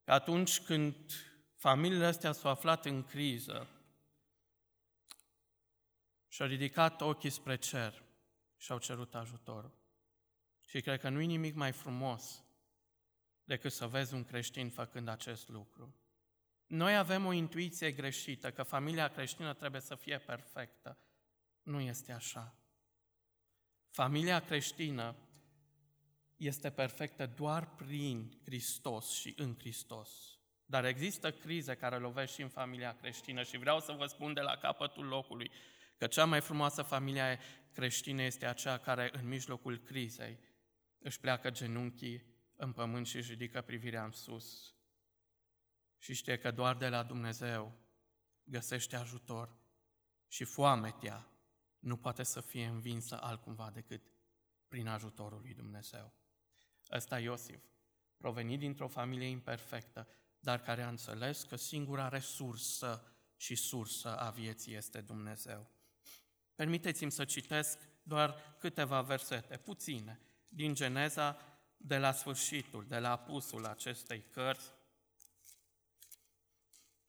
că 0.03 0.11
atunci 0.11 0.61
când 0.61 0.95
familiile 1.55 2.05
astea 2.05 2.31
s-au 2.31 2.51
aflat 2.51 2.85
în 2.85 3.03
criză 3.03 3.67
și-au 6.27 6.47
ridicat 6.47 7.01
ochii 7.01 7.29
spre 7.29 7.55
cer 7.55 8.09
și 8.61 8.71
au 8.71 8.77
cerut 8.77 9.15
ajutor. 9.15 9.71
Și 10.65 10.81
cred 10.81 10.99
că 10.99 11.09
nu-i 11.09 11.25
nimic 11.25 11.55
mai 11.55 11.71
frumos 11.71 12.43
decât 13.43 13.71
să 13.71 13.87
vezi 13.87 14.13
un 14.13 14.23
creștin 14.23 14.69
făcând 14.69 15.07
acest 15.07 15.49
lucru. 15.49 15.95
Noi 16.67 16.97
avem 16.97 17.25
o 17.25 17.31
intuiție 17.31 17.91
greșită 17.91 18.51
că 18.51 18.63
familia 18.63 19.07
creștină 19.07 19.53
trebuie 19.53 19.81
să 19.81 19.95
fie 19.95 20.17
perfectă. 20.17 20.97
Nu 21.63 21.79
este 21.79 22.11
așa. 22.11 22.55
Familia 23.89 24.39
creștină 24.39 25.15
este 26.37 26.71
perfectă 26.71 27.25
doar 27.25 27.75
prin 27.75 28.39
Hristos 28.43 29.11
și 29.11 29.33
în 29.37 29.55
Hristos. 29.57 30.39
Dar 30.65 30.85
există 30.85 31.31
crize 31.31 31.75
care 31.75 31.97
lovesc 31.97 32.33
și 32.33 32.41
în 32.41 32.49
familia 32.49 32.95
creștină 32.95 33.43
și 33.43 33.57
vreau 33.57 33.79
să 33.79 33.91
vă 33.91 34.05
spun 34.05 34.33
de 34.33 34.41
la 34.41 34.57
capătul 34.57 35.05
locului 35.05 35.51
că 36.01 36.07
cea 36.07 36.25
mai 36.25 36.41
frumoasă 36.41 36.81
familie 36.81 37.39
creștină 37.71 38.21
este 38.21 38.45
aceea 38.45 38.77
care 38.77 39.09
în 39.13 39.27
mijlocul 39.27 39.77
crizei 39.77 40.39
își 40.99 41.19
pleacă 41.19 41.49
genunchii 41.49 42.23
în 42.55 42.71
pământ 42.71 43.07
și 43.07 43.17
își 43.17 43.29
ridică 43.29 43.61
privirea 43.61 44.03
în 44.03 44.11
sus 44.11 44.75
și 45.97 46.13
știe 46.13 46.37
că 46.37 46.51
doar 46.51 46.77
de 46.77 46.89
la 46.89 47.03
Dumnezeu 47.03 47.77
găsește 48.43 48.95
ajutor 48.95 49.57
și 50.27 50.43
foametea 50.43 51.27
nu 51.79 51.97
poate 51.97 52.23
să 52.23 52.41
fie 52.41 52.65
învinsă 52.65 53.21
altcumva 53.21 53.71
decât 53.73 54.01
prin 54.67 54.87
ajutorul 54.87 55.41
lui 55.41 55.53
Dumnezeu. 55.53 56.13
Ăsta 56.91 57.19
Iosif, 57.19 57.63
provenit 58.17 58.59
dintr-o 58.59 58.87
familie 58.87 59.27
imperfectă, 59.27 60.07
dar 60.39 60.61
care 60.61 60.81
a 60.81 60.89
înțeles 60.89 61.43
că 61.43 61.55
singura 61.55 62.07
resursă 62.07 63.13
și 63.35 63.55
sursă 63.55 64.17
a 64.19 64.29
vieții 64.29 64.75
este 64.75 65.01
Dumnezeu. 65.01 65.79
Permiteți-mi 66.61 67.11
să 67.11 67.25
citesc 67.25 67.79
doar 68.03 68.55
câteva 68.59 69.01
versete, 69.01 69.57
puține, 69.57 70.19
din 70.47 70.73
Geneza 70.73 71.37
de 71.77 71.97
la 71.97 72.11
sfârșitul, 72.11 72.85
de 72.87 72.99
la 72.99 73.11
apusul 73.11 73.65
acestei 73.65 74.23
cărți, 74.31 74.71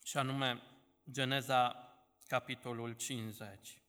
și 0.05 0.17
anume 0.17 0.63
Geneza 1.11 1.89
capitolul 2.27 2.93
50. 2.93 3.83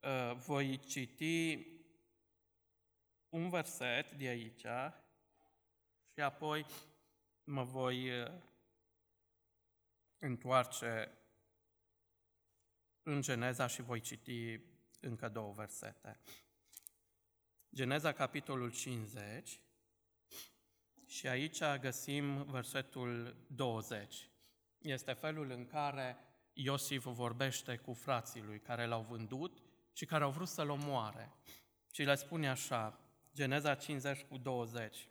Uh, 0.00 0.34
voi 0.34 0.80
citi 0.86 1.71
un 3.32 3.48
verset 3.48 4.12
de 4.12 4.26
aici 4.26 4.66
și 6.14 6.20
apoi 6.20 6.66
mă 7.44 7.62
voi 7.62 8.20
uh, 8.20 8.32
întoarce 10.18 11.18
în 13.02 13.20
Geneza 13.20 13.66
și 13.66 13.82
voi 13.82 14.00
citi 14.00 14.60
încă 15.00 15.28
două 15.28 15.52
versete. 15.52 16.20
Geneza, 17.74 18.12
capitolul 18.12 18.72
50, 18.72 19.60
și 21.06 21.28
aici 21.28 21.58
găsim 21.80 22.42
versetul 22.42 23.36
20. 23.46 24.30
Este 24.78 25.12
felul 25.12 25.50
în 25.50 25.66
care 25.66 26.16
Iosif 26.52 27.04
vorbește 27.04 27.76
cu 27.76 27.92
frații 27.92 28.42
lui 28.42 28.60
care 28.60 28.86
l-au 28.86 29.02
vândut 29.02 29.62
și 29.92 30.04
care 30.04 30.24
au 30.24 30.30
vrut 30.30 30.48
să-l 30.48 30.70
omoare. 30.70 31.32
Și 31.90 32.02
le 32.02 32.14
spune 32.14 32.48
așa, 32.48 33.01
Geneza 33.34 33.74
50 33.74 34.22
cu 34.22 34.38
20. 34.38 35.08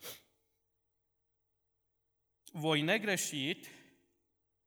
Voi 2.52 2.82
negreșit 2.82 3.68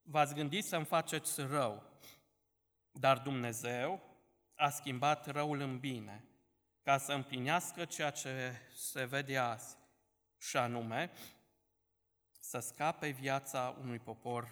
v-ați 0.03 0.35
gândit 0.35 0.65
să-mi 0.65 0.85
faceți 0.85 1.41
rău, 1.41 1.83
dar 2.93 3.19
Dumnezeu 3.19 4.03
a 4.55 4.71
schimbat 4.71 5.27
răul 5.27 5.61
în 5.61 5.79
bine, 5.79 6.25
ca 6.83 6.99
să 6.99 7.13
împlinească 7.13 7.85
ceea 7.85 8.11
ce 8.11 8.61
se 8.75 9.05
vede 9.05 9.37
azi, 9.37 9.77
și 10.39 10.57
anume 10.57 11.11
să 12.41 12.59
scape 12.59 13.09
viața 13.09 13.77
unui 13.81 13.99
popor 13.99 14.49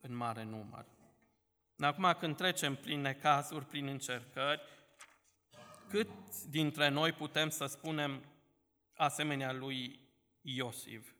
în 0.00 0.14
mare 0.14 0.42
număr. 0.42 0.86
Acum, 1.78 2.14
când 2.18 2.36
trecem 2.36 2.76
prin 2.76 3.00
necazuri, 3.00 3.66
prin 3.66 3.86
încercări, 3.86 4.62
cât 5.88 6.08
dintre 6.44 6.88
noi 6.88 7.12
putem 7.12 7.48
să 7.48 7.66
spunem 7.66 8.24
asemenea 8.96 9.52
lui 9.52 10.00
Iosif? 10.40 11.14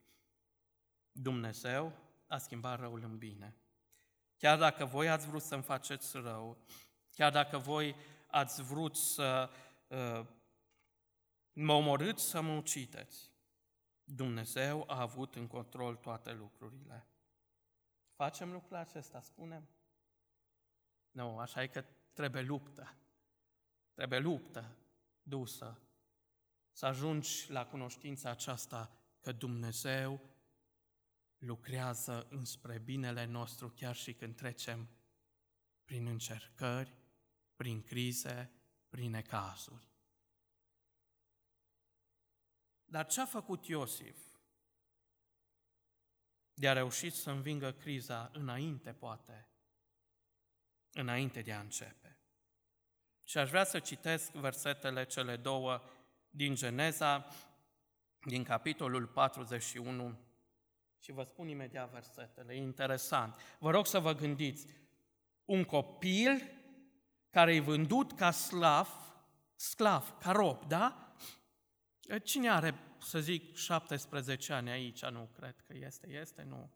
Dumnezeu 1.12 1.93
a 2.26 2.38
schimbat 2.38 2.78
răul 2.78 3.02
în 3.02 3.19
bine. 3.19 3.57
chiar 4.37 4.59
dacă 4.59 4.85
voi 4.85 5.09
ați 5.09 5.26
vrut 5.26 5.43
să-mi 5.43 5.62
faceți 5.62 6.16
rău, 6.16 6.66
chiar 7.11 7.33
dacă 7.33 7.59
voi 7.59 7.97
ați 8.26 8.62
vrut 8.62 8.97
să 8.97 9.50
uh, 9.88 10.26
mă 11.52 11.73
omorâți 11.73 12.25
să 12.25 12.40
mă 12.40 12.52
ucideți, 12.52 13.33
Dumnezeu 14.04 14.85
a 14.87 15.00
avut 15.00 15.35
în 15.35 15.47
control 15.47 15.97
toate 15.97 16.33
lucrurile. 16.33 17.07
Facem 18.14 18.52
lucrul 18.52 18.76
acesta, 18.76 19.21
spunem? 19.21 19.69
Nu, 21.11 21.38
așa 21.38 21.62
e 21.62 21.66
că 21.66 21.85
trebuie 22.12 22.43
luptă. 22.43 22.95
Trebuie 23.95 24.19
luptă 24.19 24.76
dusă. 25.23 25.78
Să 26.76 26.87
ajungi 26.87 27.50
la 27.50 27.66
cunoștința 27.66 28.31
aceasta 28.31 28.99
că 29.21 29.33
Dumnezeu 29.33 30.21
lucrează 31.38 32.26
înspre 32.31 32.78
binele 32.78 33.25
nostru 33.25 33.69
chiar 33.69 33.95
și 33.95 34.14
când 34.14 34.37
trecem 34.37 34.88
prin 35.85 36.07
încercări, 36.07 36.95
prin 37.57 37.83
crize, 37.83 38.52
prin 38.88 39.11
necazuri. 39.11 39.88
Dar 42.85 43.07
ce 43.07 43.21
a 43.21 43.26
făcut 43.26 43.66
Iosif? 43.66 44.19
De 46.54 46.69
a 46.69 46.73
reușit 46.73 47.14
să 47.14 47.31
învingă 47.31 47.73
criza 47.73 48.31
înainte, 48.33 48.93
poate, 48.93 49.49
înainte 50.93 51.43
de 51.43 51.52
a 51.52 51.61
începe. 51.61 52.19
Și 53.23 53.38
aș 53.38 53.49
vrea 53.49 53.64
să 53.64 53.81
citesc 53.81 54.33
versetele 54.33 55.04
cele 55.04 55.37
două 55.37 55.83
din 56.36 56.54
Geneza, 56.54 57.26
din 58.20 58.42
capitolul 58.42 59.06
41, 59.06 60.18
și 60.98 61.12
vă 61.12 61.22
spun 61.22 61.48
imediat 61.48 61.90
versetele, 61.90 62.52
e 62.52 62.56
interesant. 62.56 63.36
Vă 63.58 63.70
rog 63.70 63.86
să 63.86 63.98
vă 63.98 64.14
gândiți, 64.14 64.66
un 65.44 65.64
copil 65.64 66.50
care 67.30 67.54
e 67.54 67.60
vândut 67.60 68.12
ca 68.12 68.30
slav, 68.30 68.88
sclav, 69.54 70.14
ca 70.18 70.30
rob, 70.30 70.64
da? 70.64 71.14
Cine 72.22 72.50
are, 72.50 72.74
să 72.98 73.20
zic, 73.20 73.56
17 73.56 74.52
ani 74.52 74.70
aici? 74.70 75.04
Nu 75.04 75.28
cred 75.32 75.60
că 75.66 75.74
este, 75.76 76.10
este, 76.10 76.42
nu. 76.42 76.70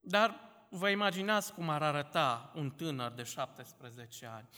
Dar 0.00 0.40
vă 0.70 0.88
imaginați 0.88 1.54
cum 1.54 1.68
ar 1.68 1.82
arăta 1.82 2.52
un 2.54 2.70
tânăr 2.70 3.12
de 3.12 3.22
17 3.22 4.26
ani, 4.26 4.48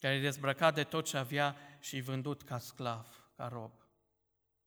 care 0.00 0.14
e 0.14 0.20
dezbrăcat 0.20 0.74
de 0.74 0.84
tot 0.84 1.04
ce 1.04 1.16
avea 1.16 1.56
și 1.80 2.00
vândut 2.00 2.42
ca 2.42 2.58
sclav, 2.58 3.32
ca 3.36 3.48
rob, 3.48 3.72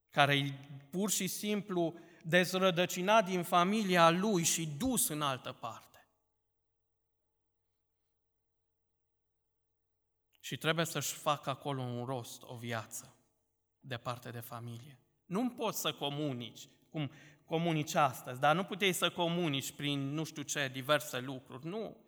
care 0.10 0.36
e 0.36 0.54
pur 0.90 1.10
și 1.10 1.28
simplu 1.28 1.94
dezrădăcinat 2.24 3.26
din 3.26 3.44
familia 3.44 4.10
lui 4.10 4.44
și 4.44 4.68
dus 4.68 5.08
în 5.08 5.22
altă 5.22 5.52
parte. 5.52 6.08
Și 10.40 10.58
trebuie 10.58 10.86
să-și 10.86 11.14
facă 11.14 11.50
acolo 11.50 11.82
un 11.82 12.06
rost, 12.06 12.42
o 12.44 12.56
viață, 12.56 13.16
departe 13.80 14.30
de 14.30 14.40
familie. 14.40 15.00
Nu 15.26 15.50
poți 15.50 15.80
să 15.80 15.94
comunici, 15.94 16.68
cum 16.90 17.12
comunici 17.46 17.96
astăzi, 17.96 18.40
dar 18.40 18.56
nu 18.56 18.64
puteai 18.64 18.94
să 18.94 19.10
comunici 19.10 19.72
prin 19.72 20.14
nu 20.14 20.24
știu 20.24 20.42
ce, 20.42 20.68
diverse 20.68 21.20
lucruri. 21.20 21.66
Nu. 21.66 22.03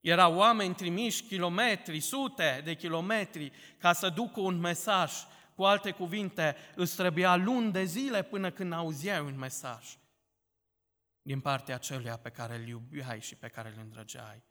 Erau 0.00 0.34
oameni 0.34 0.74
trimiși 0.74 1.22
kilometri, 1.22 2.00
sute 2.00 2.60
de 2.64 2.74
kilometri, 2.74 3.52
ca 3.78 3.92
să 3.92 4.08
ducă 4.08 4.40
un 4.40 4.58
mesaj 4.58 5.12
cu 5.54 5.64
alte 5.64 5.90
cuvinte, 5.90 6.56
îți 6.74 6.96
trebuia 6.96 7.36
luni 7.36 7.72
de 7.72 7.84
zile 7.84 8.22
până 8.22 8.50
când 8.50 8.72
auzeai 8.72 9.20
un 9.20 9.38
mesaj 9.38 9.98
din 11.28 11.40
partea 11.40 11.74
aceluia 11.74 12.16
pe 12.16 12.30
care 12.30 12.54
îl 12.54 12.66
iubeai 12.66 13.20
și 13.20 13.36
pe 13.36 13.48
care 13.48 13.68
îl 13.68 13.78
îndrăgeai. 13.78 14.42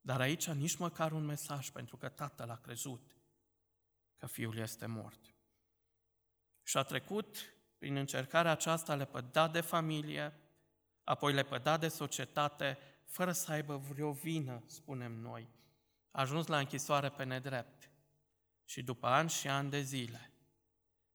Dar 0.00 0.20
aici 0.20 0.50
nici 0.50 0.76
măcar 0.76 1.12
un 1.12 1.24
mesaj, 1.24 1.70
pentru 1.70 1.96
că 1.96 2.08
tatăl 2.08 2.50
a 2.50 2.56
crezut 2.56 3.16
că 4.16 4.26
fiul 4.26 4.56
este 4.56 4.86
mort. 4.86 5.34
Și 6.62 6.76
a 6.76 6.82
trecut 6.82 7.54
prin 7.78 7.96
încercarea 7.96 8.50
aceasta 8.50 8.94
lepădat 8.94 9.52
de 9.52 9.60
familie, 9.60 10.34
apoi 11.04 11.32
lepădat 11.32 11.80
de 11.80 11.88
societate, 11.88 12.78
fără 13.08 13.32
să 13.32 13.52
aibă 13.52 13.76
vreo 13.76 14.12
vină, 14.12 14.62
spunem 14.66 15.12
noi. 15.12 15.48
A 16.10 16.20
ajuns 16.20 16.46
la 16.46 16.58
închisoare 16.58 17.08
pe 17.10 17.24
nedrept. 17.24 17.90
Și 18.64 18.82
după 18.82 19.06
ani 19.06 19.30
și 19.30 19.48
ani 19.48 19.70
de 19.70 19.80
zile, 19.80 20.32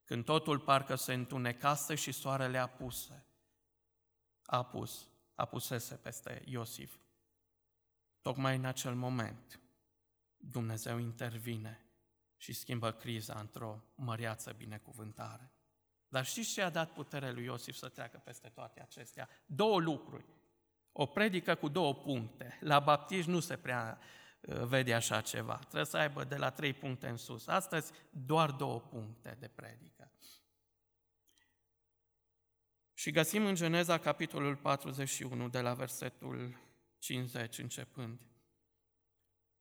când 0.04 0.26
totul 0.26 0.60
parcă 0.60 0.96
se 0.96 1.14
întunecase 1.14 1.96
și 1.96 2.12
soarele 2.12 2.58
apuse, 2.58 3.26
a 4.46 4.64
pus, 4.64 5.08
apusese 5.36 5.96
peste 5.96 6.44
Iosif. 6.46 6.98
Tocmai 8.22 8.56
în 8.56 8.66
acel 8.66 8.96
moment, 8.96 9.60
Dumnezeu 10.38 10.98
intervine 10.98 11.86
și 12.38 12.54
schimbă 12.54 12.92
criza 12.92 13.40
într-o 13.40 13.84
măreață 13.96 14.52
binecuvântare. 14.52 15.52
Dar 16.08 16.26
știți 16.26 16.52
ce 16.52 16.62
a 16.62 16.70
dat 16.70 16.94
putere 16.94 17.32
lui 17.32 17.44
Iosif 17.44 17.76
să 17.76 17.90
treacă 17.90 18.18
peste 18.18 18.48
toate 18.50 18.82
acestea? 18.82 19.30
Două 19.46 19.80
lucruri. 19.80 20.26
O 20.94 21.06
predică 21.06 21.56
cu 21.56 21.68
două 21.68 21.94
puncte. 21.94 22.58
La 22.62 22.80
baptiști 22.80 23.30
nu 23.30 23.40
se 23.40 23.56
prea 23.56 24.00
Uh, 24.48 24.64
vede 24.64 24.94
așa 24.94 25.22
ceva. 25.22 25.56
Trebuie 25.56 25.86
să 25.86 25.98
aibă 25.98 26.24
de 26.24 26.36
la 26.36 26.50
trei 26.50 26.74
puncte 26.74 27.08
în 27.08 27.18
sus. 27.18 27.48
Astăzi 27.48 27.92
doar 28.10 28.52
două 28.52 28.80
puncte 28.80 29.38
de 29.40 29.48
predică. 29.48 30.12
Și 32.94 33.12
găsim 33.12 33.46
în 33.46 33.56
Geneza 33.56 33.98
capitolul 33.98 34.56
41, 34.56 35.50
de 35.50 35.62
la 35.62 35.74
versetul 35.74 36.58
50 37.00 37.58
începând. 37.58 38.20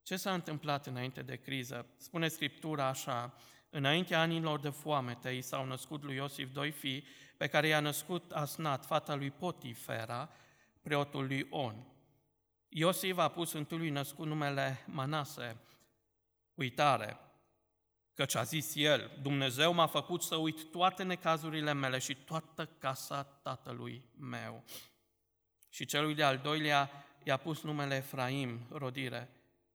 Ce 0.03 0.17
s-a 0.17 0.35
întâmplat 0.35 0.87
înainte 0.87 1.23
de 1.23 1.37
criză? 1.37 1.87
Spune 1.97 2.29
Scriptura 2.29 2.87
așa, 2.87 3.35
înaintea 3.71 4.21
anilor 4.21 4.61
de 4.61 4.71
foamete, 4.71 5.31
i 5.31 5.41
s-au 5.41 5.65
născut 5.65 6.03
lui 6.03 6.15
Iosif 6.15 6.53
doi 6.53 6.71
fii, 6.71 7.05
pe 7.37 7.47
care 7.47 7.67
i-a 7.67 7.81
născut 7.81 8.33
Asnat, 8.33 8.85
fata 8.85 9.15
lui 9.15 9.31
Potifera, 9.31 10.31
preotul 10.83 11.27
lui 11.27 11.47
On. 11.51 11.87
Iosif 12.69 13.17
a 13.17 13.29
pus 13.29 13.53
întâlui 13.53 13.91
născut 13.91 14.27
numele 14.27 14.85
Manase, 14.87 15.57
uitare, 16.55 17.19
căci 18.15 18.35
a 18.35 18.43
zis 18.43 18.75
el, 18.75 19.11
Dumnezeu 19.23 19.73
m-a 19.73 19.87
făcut 19.87 20.23
să 20.23 20.37
uit 20.37 20.71
toate 20.71 21.03
necazurile 21.03 21.73
mele 21.73 21.99
și 21.99 22.15
toată 22.15 22.67
casa 22.67 23.23
tatălui 23.23 24.09
meu. 24.19 24.65
Și 25.69 25.85
celui 25.85 26.15
de-al 26.15 26.39
doilea 26.39 26.91
i-a 27.25 27.37
pus 27.37 27.63
numele 27.63 27.97
Efraim, 27.97 28.61
rodire, 28.71 29.31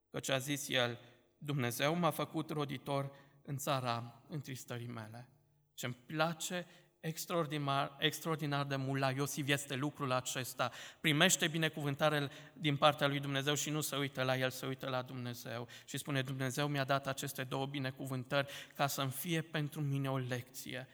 căci 0.10 0.30
a 0.30 0.38
zis 0.38 0.70
el, 0.70 1.00
Dumnezeu 1.38 1.96
m-a 1.96 2.12
făcut 2.12 2.50
roditor 2.50 3.12
în 3.42 3.58
țara 3.58 4.22
întristării 4.28 4.88
mele. 4.88 5.30
Ce-mi 5.74 5.94
place 5.94 6.66
extraordinar, 7.08 7.96
extraordinar 8.00 8.66
de 8.66 8.76
mult 8.76 9.00
la 9.00 9.12
Iosif 9.12 9.48
este 9.48 9.76
lucrul 9.76 10.12
acesta. 10.12 10.72
Primește 11.02 11.48
binecuvântare 11.48 12.30
din 12.54 12.78
partea 12.78 13.08
lui 13.08 13.20
Dumnezeu 13.20 13.54
și 13.54 13.70
nu 13.70 13.82
se 13.82 13.96
uită 13.96 14.24
la 14.24 14.38
el, 14.38 14.50
se 14.50 14.66
uită 14.66 14.90
la 14.90 15.02
Dumnezeu. 15.02 15.68
Și 15.86 15.98
spune, 15.98 16.22
Dumnezeu 16.22 16.68
mi-a 16.68 16.84
dat 16.84 17.08
aceste 17.08 17.44
două 17.44 17.66
binecuvântări 17.66 18.48
ca 18.76 18.88
să-mi 18.88 19.12
fie 19.12 19.42
pentru 19.42 19.82
mine 19.82 20.12
o 20.12 20.18
lecție. 20.18 20.88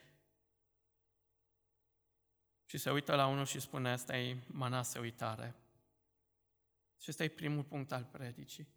Și 2.64 2.78
se 2.78 2.90
uită 2.90 3.14
la 3.14 3.26
unul 3.26 3.44
și 3.44 3.60
spune, 3.60 3.90
asta 3.90 4.18
e 4.18 4.36
manase 4.46 4.98
uitare. 4.98 5.54
Și 7.00 7.10
ăsta 7.10 7.24
e 7.24 7.28
primul 7.28 7.64
punct 7.64 7.92
al 7.92 8.08
predicii. 8.12 8.68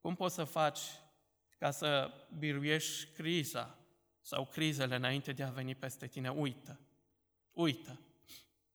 Cum 0.00 0.14
poți 0.14 0.34
să 0.34 0.44
faci 0.44 0.80
ca 1.58 1.70
să 1.70 2.12
biruiești 2.38 3.12
criza, 3.12 3.78
sau 4.24 4.46
crizele 4.46 4.96
înainte 4.96 5.32
de 5.32 5.42
a 5.42 5.50
veni 5.50 5.74
peste 5.74 6.06
tine, 6.06 6.28
uită. 6.28 6.80
Uită. 7.52 8.00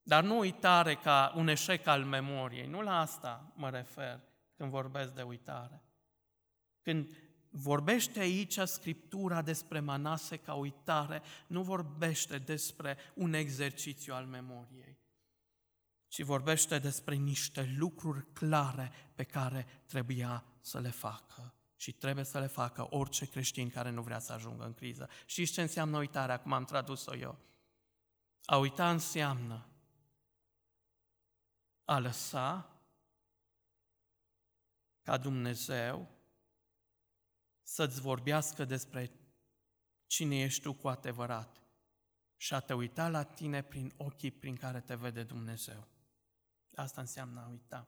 Dar 0.03 0.23
nu 0.23 0.37
uitare 0.37 0.95
ca 0.95 1.33
un 1.35 1.47
eșec 1.47 1.87
al 1.87 2.03
memoriei. 2.03 2.67
Nu 2.67 2.81
la 2.81 2.99
asta 2.99 3.53
mă 3.55 3.69
refer 3.69 4.21
când 4.55 4.69
vorbesc 4.69 5.13
de 5.13 5.21
uitare. 5.21 5.83
Când 6.81 7.09
vorbește 7.49 8.19
aici 8.19 8.59
Scriptura 8.59 9.41
despre 9.41 9.79
Manase 9.79 10.37
ca 10.37 10.53
uitare, 10.53 11.21
nu 11.47 11.63
vorbește 11.63 12.37
despre 12.37 12.97
un 13.13 13.33
exercițiu 13.33 14.13
al 14.13 14.25
memoriei, 14.25 14.97
ci 16.07 16.21
vorbește 16.21 16.79
despre 16.79 17.15
niște 17.15 17.75
lucruri 17.77 18.33
clare 18.33 18.91
pe 19.15 19.23
care 19.23 19.67
trebuia 19.85 20.45
să 20.61 20.79
le 20.79 20.89
facă 20.89 21.53
și 21.79 21.91
trebuie 21.91 22.23
să 22.23 22.39
le 22.39 22.47
facă 22.47 22.87
orice 22.89 23.25
creștin 23.25 23.69
care 23.69 23.89
nu 23.89 24.01
vrea 24.01 24.19
să 24.19 24.33
ajungă 24.33 24.65
în 24.65 24.73
criză. 24.73 25.09
Știți 25.25 25.51
ce 25.51 25.61
înseamnă 25.61 25.97
uitarea, 25.97 26.39
cum 26.39 26.51
am 26.51 26.65
tradus-o 26.65 27.15
eu? 27.15 27.37
A 28.45 28.57
uita 28.57 28.89
înseamnă 28.89 29.67
a 31.85 31.99
lăsa 31.99 32.79
ca 35.01 35.17
Dumnezeu 35.17 36.07
să-ți 37.61 38.01
vorbească 38.01 38.65
despre 38.65 39.11
cine 40.05 40.39
ești 40.39 40.61
tu 40.61 40.73
cu 40.73 40.87
adevărat 40.87 41.61
și 42.37 42.53
a 42.53 42.59
te 42.59 42.73
uita 42.73 43.09
la 43.09 43.23
tine 43.23 43.63
prin 43.63 43.93
ochii 43.97 44.31
prin 44.31 44.55
care 44.55 44.81
te 44.81 44.95
vede 44.95 45.23
Dumnezeu. 45.23 45.87
Asta 46.75 47.01
înseamnă 47.01 47.41
a 47.41 47.47
uita. 47.47 47.87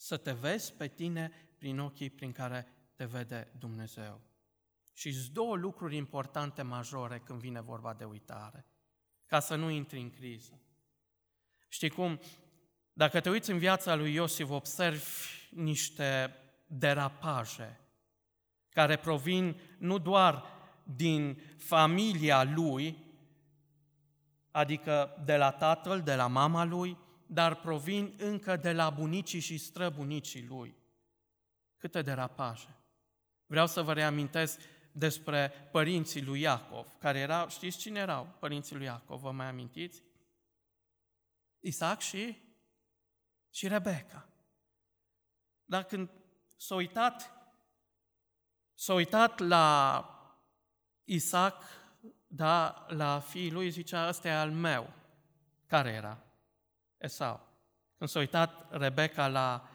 Să 0.00 0.16
te 0.16 0.32
vezi 0.32 0.72
pe 0.72 0.88
tine 0.88 1.32
prin 1.58 1.78
ochii 1.78 2.10
prin 2.10 2.32
care 2.32 2.66
te 2.94 3.04
vede 3.04 3.52
Dumnezeu. 3.58 4.20
Și 4.92 5.12
sunt 5.12 5.32
două 5.32 5.56
lucruri 5.56 5.96
importante 5.96 6.62
majore 6.62 7.18
când 7.18 7.40
vine 7.40 7.60
vorba 7.60 7.94
de 7.94 8.04
uitare, 8.04 8.66
ca 9.26 9.40
să 9.40 9.54
nu 9.54 9.70
intri 9.70 10.00
în 10.00 10.10
criză. 10.10 10.60
Știi 11.68 11.90
cum? 11.90 12.20
Dacă 12.92 13.20
te 13.20 13.30
uiți 13.30 13.50
în 13.50 13.58
viața 13.58 13.94
lui 13.94 14.14
Iosif, 14.14 14.50
observi 14.50 15.48
niște 15.50 16.34
derapaje 16.66 17.80
care 18.68 18.96
provin 18.96 19.60
nu 19.78 19.98
doar 19.98 20.44
din 20.82 21.42
familia 21.56 22.42
lui, 22.44 22.98
adică 24.50 25.22
de 25.24 25.36
la 25.36 25.50
tatăl, 25.50 26.02
de 26.02 26.14
la 26.14 26.26
mama 26.26 26.64
lui, 26.64 26.96
dar 27.30 27.60
provin 27.60 28.14
încă 28.16 28.56
de 28.56 28.72
la 28.72 28.90
bunicii 28.90 29.40
și 29.40 29.58
străbunicii 29.58 30.46
lui. 30.46 30.76
Câte 31.76 32.02
derapaje! 32.02 32.76
Vreau 33.46 33.66
să 33.66 33.82
vă 33.82 33.92
reamintesc 33.92 34.60
despre 34.92 35.52
părinții 35.72 36.24
lui 36.24 36.40
Iacov, 36.40 36.96
care 36.98 37.18
erau, 37.18 37.48
știți 37.48 37.78
cine 37.78 37.98
erau 37.98 38.36
părinții 38.38 38.76
lui 38.76 38.84
Iacov, 38.84 39.20
vă 39.20 39.30
mai 39.30 39.46
amintiți? 39.46 40.02
Isaac 41.60 42.00
și, 42.00 42.36
și 43.50 43.68
Rebecca. 43.68 44.28
Dar 45.64 45.84
când 45.84 46.10
s-a 46.56 46.74
uitat, 46.74 47.32
s-a 48.74 48.92
uitat 48.94 49.38
la 49.38 50.04
Isaac, 51.04 51.62
da, 52.26 52.86
la 52.88 53.20
fiii 53.20 53.50
lui, 53.50 53.70
zicea, 53.70 54.08
ăsta 54.08 54.28
e 54.28 54.32
al 54.32 54.50
meu. 54.50 54.92
Care 55.66 55.90
era? 55.90 56.27
Esau. 56.98 57.48
Când 57.96 58.10
s-a 58.10 58.18
uitat 58.18 58.78
Rebecca 58.78 59.28
la 59.28 59.68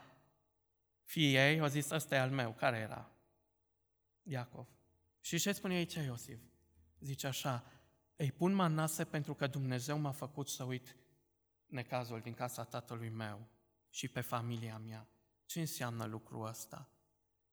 fiii 1.04 1.36
ei, 1.36 1.60
a 1.60 1.68
zis, 1.68 1.90
ăsta 1.90 2.16
e 2.16 2.20
al 2.20 2.30
meu. 2.30 2.54
Care 2.54 2.78
era? 2.78 3.12
Iacov. 4.22 4.68
Și 5.22 5.40
ce 5.40 5.52
spune 5.52 5.74
aici 5.74 5.94
Iosif? 5.94 6.40
Zice 7.00 7.28
așa, 7.28 7.64
îi 8.16 8.32
pun 8.32 8.54
manase 8.54 9.04
pentru 9.04 9.34
că 9.34 9.48
Dumnezeu 9.48 9.98
m-a 9.98 10.12
făcut 10.12 10.50
să 10.50 10.64
uit 10.64 10.96
necazul 11.66 12.20
din 12.20 12.34
casa 12.34 12.64
tatălui 12.64 13.10
meu 13.10 13.48
și 13.90 14.08
pe 14.08 14.22
familia 14.22 14.78
mea. 14.78 15.08
Ce 15.46 15.60
înseamnă 15.60 16.06
lucrul 16.06 16.48
ăsta? 16.48 16.90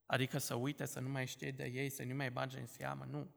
Adică 0.06 0.38
să 0.38 0.54
uite, 0.54 0.84
să 0.84 1.00
nu 1.00 1.08
mai 1.08 1.26
știe 1.26 1.50
de 1.50 1.64
ei, 1.64 1.90
să 1.90 2.02
nu 2.02 2.14
mai 2.14 2.30
bage 2.30 2.58
în 2.58 2.66
seamă? 2.66 3.04
Nu. 3.04 3.34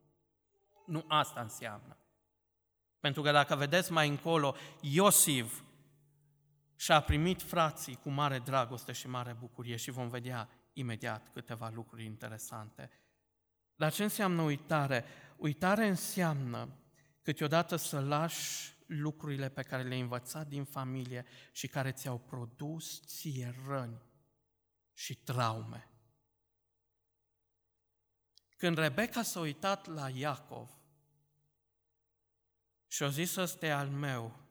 Nu 0.85 1.05
asta 1.07 1.41
înseamnă. 1.41 1.97
Pentru 2.99 3.21
că 3.21 3.31
dacă 3.31 3.55
vedeți 3.55 3.91
mai 3.91 4.07
încolo, 4.07 4.55
Iosif 4.81 5.61
și-a 6.75 7.01
primit 7.01 7.41
frații 7.41 7.95
cu 7.95 8.09
mare 8.09 8.39
dragoste 8.39 8.91
și 8.91 9.07
mare 9.07 9.33
bucurie 9.33 9.75
și 9.75 9.91
vom 9.91 10.09
vedea 10.09 10.49
imediat 10.73 11.29
câteva 11.33 11.69
lucruri 11.69 12.05
interesante. 12.05 12.89
Dar 13.75 13.91
ce 13.91 14.03
înseamnă 14.03 14.41
uitare? 14.41 15.05
Uitare 15.37 15.87
înseamnă 15.87 16.77
câteodată 17.21 17.75
să 17.75 17.99
lași 17.99 18.73
lucrurile 18.85 19.49
pe 19.49 19.61
care 19.61 19.83
le-ai 19.83 19.99
învățat 19.99 20.47
din 20.47 20.63
familie 20.63 21.25
și 21.51 21.67
care 21.67 21.91
ți-au 21.91 22.19
produs 22.19 23.01
ție 23.05 23.55
răni 23.67 24.01
și 24.93 25.15
traume. 25.15 25.87
Când 28.57 28.77
Rebecca 28.77 29.21
s-a 29.21 29.39
uitat 29.39 29.87
la 29.87 30.09
Iacov 30.09 30.69
și 32.87 33.03
a 33.03 33.09
zis, 33.09 33.35
ăsta 33.35 33.65
e 33.65 33.73
al 33.73 33.89
meu, 33.89 34.42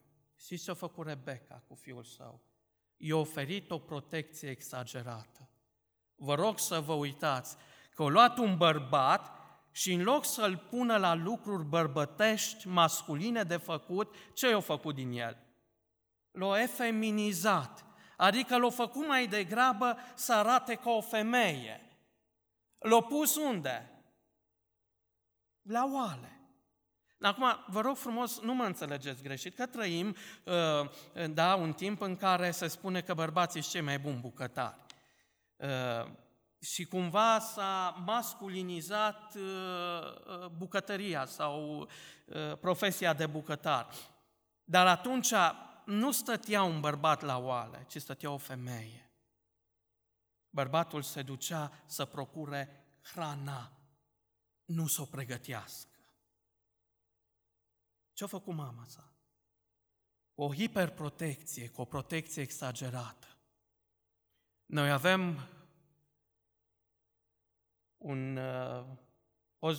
și 0.46 0.58
ce 0.58 0.70
a 0.70 0.74
făcut 0.74 1.06
Rebecca 1.06 1.62
cu 1.68 1.74
fiul 1.74 2.04
său? 2.04 2.40
I-a 2.96 3.16
oferit 3.16 3.70
o 3.70 3.78
protecție 3.78 4.50
exagerată. 4.50 5.50
Vă 6.14 6.34
rog 6.34 6.58
să 6.58 6.80
vă 6.80 6.92
uitați 6.92 7.56
că 7.94 8.02
a 8.02 8.08
luat 8.08 8.38
un 8.38 8.56
bărbat 8.56 9.30
și 9.70 9.92
în 9.92 10.02
loc 10.02 10.24
să-l 10.24 10.56
pună 10.56 10.96
la 10.96 11.14
lucruri 11.14 11.64
bărbătești, 11.64 12.68
masculine 12.68 13.42
de 13.42 13.56
făcut, 13.56 14.14
ce 14.34 14.48
i-a 14.48 14.60
făcut 14.60 14.94
din 14.94 15.12
el? 15.12 15.46
L-a 16.30 16.62
efeminizat, 16.62 17.84
adică 18.16 18.58
l-a 18.58 18.70
făcut 18.70 19.06
mai 19.06 19.26
degrabă 19.26 19.96
să 20.14 20.34
arate 20.34 20.74
ca 20.74 20.90
o 20.90 21.00
femeie. 21.00 21.80
L-a 22.78 23.02
pus 23.02 23.36
unde? 23.36 24.04
La 25.62 25.90
oale. 25.92 26.41
Acum, 27.22 27.64
vă 27.66 27.80
rog 27.80 27.96
frumos, 27.96 28.40
nu 28.40 28.54
mă 28.54 28.64
înțelegeți 28.64 29.22
greșit, 29.22 29.54
că 29.54 29.66
trăim, 29.66 30.16
uh, 30.44 31.30
da, 31.30 31.54
un 31.54 31.72
timp 31.72 32.00
în 32.00 32.16
care 32.16 32.50
se 32.50 32.66
spune 32.66 33.00
că 33.00 33.14
bărbații 33.14 33.60
sunt 33.60 33.72
cei 33.72 33.82
mai 33.82 33.98
buni 33.98 34.20
bucătari. 34.20 34.80
Uh, 35.56 36.10
și 36.60 36.84
cumva 36.84 37.38
s-a 37.38 38.02
masculinizat 38.06 39.34
uh, 39.34 40.46
bucătăria 40.56 41.26
sau 41.26 41.88
profesia 42.60 43.12
de 43.12 43.26
bucătar. 43.26 43.88
Dar 44.64 44.86
atunci 44.86 45.32
nu 45.84 46.10
stătea 46.10 46.62
un 46.62 46.80
bărbat 46.80 47.22
la 47.22 47.38
oale, 47.38 47.86
ci 47.88 48.00
stătea 48.00 48.30
o 48.30 48.36
femeie. 48.36 49.10
Bărbatul 50.50 51.02
se 51.02 51.22
ducea 51.22 51.72
să 51.86 52.04
procure 52.04 52.86
hrana, 53.02 53.72
nu 54.64 54.86
să 54.86 55.02
o 55.02 55.04
pregătească. 55.04 55.91
Ce-a 58.22 58.30
făcut 58.30 58.54
mama 58.54 58.84
sa? 58.86 59.12
O 60.34 60.54
hiperprotecție, 60.54 61.68
cu 61.68 61.80
o 61.80 61.84
protecție 61.84 62.42
exagerată. 62.42 63.26
Noi 64.66 64.90
avem 64.90 65.48
un, 67.96 68.36
uh, 68.36 68.86
o 69.58 69.72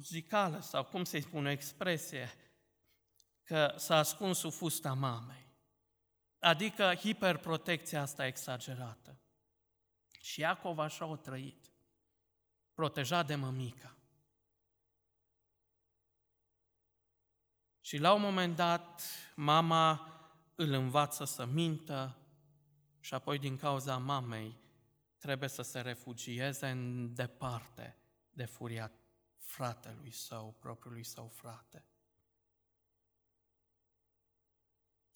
zicală 0.00 0.60
sau 0.60 0.84
cum 0.84 1.04
să-i 1.04 1.20
spun, 1.20 1.46
o 1.46 1.48
expresie, 1.48 2.34
că 3.42 3.74
s-a 3.76 3.96
ascuns 3.96 4.38
sub 4.38 4.52
fusta 4.52 4.92
mamei. 4.92 5.46
Adică 6.38 6.94
hiperprotecția 6.94 8.00
asta 8.00 8.26
exagerată. 8.26 9.20
Și 10.20 10.40
Iacov 10.40 10.78
așa 10.78 11.06
o 11.06 11.16
trăit, 11.16 11.72
protejat 12.72 13.26
de 13.26 13.34
mămica. 13.34 13.93
Și 17.84 17.96
la 17.96 18.12
un 18.12 18.20
moment 18.20 18.56
dat, 18.56 19.02
mama 19.34 20.12
îl 20.54 20.72
învață 20.72 21.24
să 21.24 21.44
mintă 21.44 22.18
și 23.00 23.14
apoi 23.14 23.38
din 23.38 23.56
cauza 23.56 23.98
mamei 23.98 24.56
trebuie 25.18 25.48
să 25.48 25.62
se 25.62 25.80
refugieze 25.80 26.68
în 26.68 27.14
departe 27.14 27.98
de 28.30 28.44
furia 28.44 28.92
fratelui 29.36 30.10
său, 30.10 30.56
propriului 30.58 31.04
său 31.04 31.28
frate. 31.28 31.84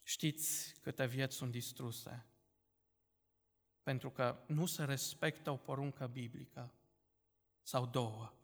Știți 0.04 0.74
câte 0.80 1.06
vieți 1.06 1.36
sunt 1.36 1.50
distruse? 1.50 2.26
Pentru 3.82 4.10
că 4.10 4.44
nu 4.46 4.66
se 4.66 4.84
respectă 4.84 5.50
o 5.50 5.56
poruncă 5.56 6.06
biblică 6.06 6.74
sau 7.62 7.86
două. 7.86 8.37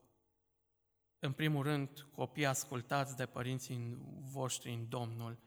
În 1.24 1.32
primul 1.32 1.62
rând, 1.62 2.08
copii 2.14 2.46
ascultați 2.46 3.16
de 3.16 3.26
părinții 3.26 3.96
voștri 4.20 4.72
în 4.72 4.88
Domnul 4.88 5.38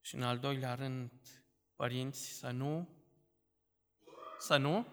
și 0.00 0.14
în 0.14 0.22
al 0.22 0.38
doilea 0.38 0.74
rând, 0.74 1.10
părinți 1.74 2.26
să 2.26 2.50
nu, 2.50 2.88
să 4.38 4.56
nu, 4.56 4.86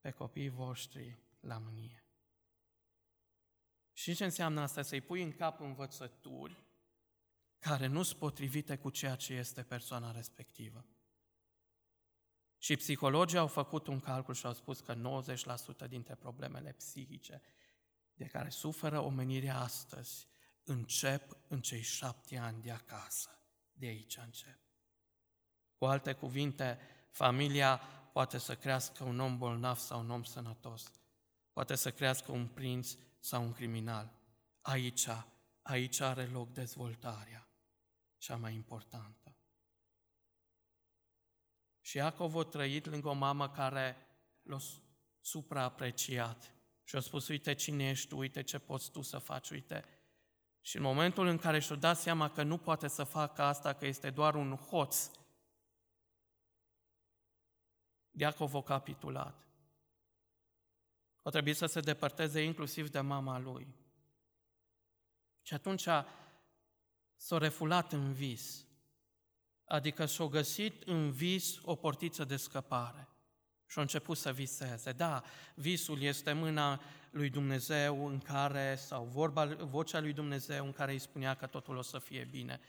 pe 0.00 0.10
copiii 0.10 0.48
voștri 0.48 1.18
la 1.40 1.58
mânie. 1.58 2.06
Și 3.92 4.14
ce 4.14 4.24
înseamnă 4.24 4.60
asta? 4.60 4.82
Să-i 4.82 5.00
pui 5.00 5.22
în 5.22 5.32
cap 5.32 5.60
învățături 5.60 6.64
care 7.58 7.86
nu 7.86 8.02
sunt 8.02 8.18
potrivite 8.18 8.76
cu 8.76 8.90
ceea 8.90 9.16
ce 9.16 9.34
este 9.34 9.62
persoana 9.62 10.10
respectivă. 10.10 10.86
Și 12.62 12.76
psihologii 12.76 13.38
au 13.38 13.46
făcut 13.46 13.86
un 13.86 14.00
calcul 14.00 14.34
și 14.34 14.46
au 14.46 14.52
spus 14.52 14.80
că 14.80 15.22
90% 15.84 15.88
dintre 15.88 16.14
problemele 16.14 16.72
psihice 16.72 17.42
de 18.14 18.24
care 18.24 18.48
suferă 18.48 19.00
omenirea 19.00 19.60
astăzi 19.60 20.28
încep 20.62 21.36
în 21.48 21.60
cei 21.60 21.80
șapte 21.80 22.36
ani 22.36 22.62
de 22.62 22.70
acasă. 22.70 23.38
De 23.72 23.86
aici 23.86 24.16
încep. 24.16 24.58
Cu 25.74 25.84
alte 25.84 26.12
cuvinte, 26.12 26.78
familia 27.10 27.76
poate 28.12 28.38
să 28.38 28.56
crească 28.56 29.04
un 29.04 29.20
om 29.20 29.38
bolnav 29.38 29.76
sau 29.78 30.00
un 30.00 30.10
om 30.10 30.22
sănătos. 30.22 30.90
Poate 31.52 31.74
să 31.74 31.90
crească 31.90 32.32
un 32.32 32.46
prinț 32.46 32.94
sau 33.20 33.42
un 33.42 33.52
criminal. 33.52 34.12
Aici, 34.60 35.08
aici 35.62 36.00
are 36.00 36.26
loc 36.26 36.52
dezvoltarea, 36.52 37.48
cea 38.18 38.36
mai 38.36 38.54
importantă. 38.54 39.21
Și 41.82 41.96
Iacov 41.96 42.36
a 42.36 42.44
trăit 42.44 42.86
lângă 42.86 43.08
o 43.08 43.12
mamă 43.12 43.50
care 43.50 43.96
l-a 44.42 44.58
supraapreciat 45.20 46.54
și 46.84 46.96
a 46.96 47.00
spus, 47.00 47.28
uite 47.28 47.54
cine 47.54 47.88
ești 47.88 48.08
tu, 48.08 48.16
uite 48.16 48.42
ce 48.42 48.58
poți 48.58 48.90
tu 48.90 49.02
să 49.02 49.18
faci, 49.18 49.50
uite 49.50 49.84
Și 50.60 50.76
în 50.76 50.82
momentul 50.82 51.26
în 51.26 51.38
care 51.38 51.58
și-o 51.58 51.76
dat 51.76 51.98
seama 51.98 52.30
că 52.30 52.42
nu 52.42 52.58
poate 52.58 52.88
să 52.88 53.04
facă 53.04 53.42
asta, 53.42 53.72
că 53.72 53.86
este 53.86 54.10
doar 54.10 54.34
un 54.34 54.56
hoț, 54.56 55.10
Iacov 58.10 58.54
a 58.54 58.62
capitulat. 58.62 59.46
O 61.22 61.30
trebuie 61.30 61.54
să 61.54 61.66
se 61.66 61.80
depărteze 61.80 62.42
inclusiv 62.42 62.90
de 62.90 63.00
mama 63.00 63.38
lui. 63.38 63.74
Și 65.42 65.54
atunci 65.54 65.88
s-a 67.16 67.38
refulat 67.38 67.92
în 67.92 68.12
vis, 68.12 68.66
adică 69.72 70.06
s-a 70.06 70.24
găsit 70.24 70.82
în 70.82 71.10
vis 71.10 71.58
o 71.62 71.74
portiță 71.74 72.24
de 72.24 72.36
scăpare. 72.36 73.08
Și 73.66 73.78
a 73.78 73.80
început 73.80 74.16
să 74.16 74.32
viseze. 74.32 74.92
Da, 74.92 75.22
visul 75.54 76.00
este 76.00 76.32
mâna 76.32 76.80
lui 77.10 77.30
Dumnezeu 77.30 78.06
în 78.06 78.18
care, 78.18 78.76
sau 78.76 79.04
vorba, 79.04 79.44
vocea 79.46 80.00
lui 80.00 80.12
Dumnezeu 80.12 80.64
în 80.64 80.72
care 80.72 80.92
îi 80.92 80.98
spunea 80.98 81.34
că 81.34 81.46
totul 81.46 81.76
o 81.76 81.82
să 81.82 81.98
fie 81.98 82.24
bine. 82.24 82.60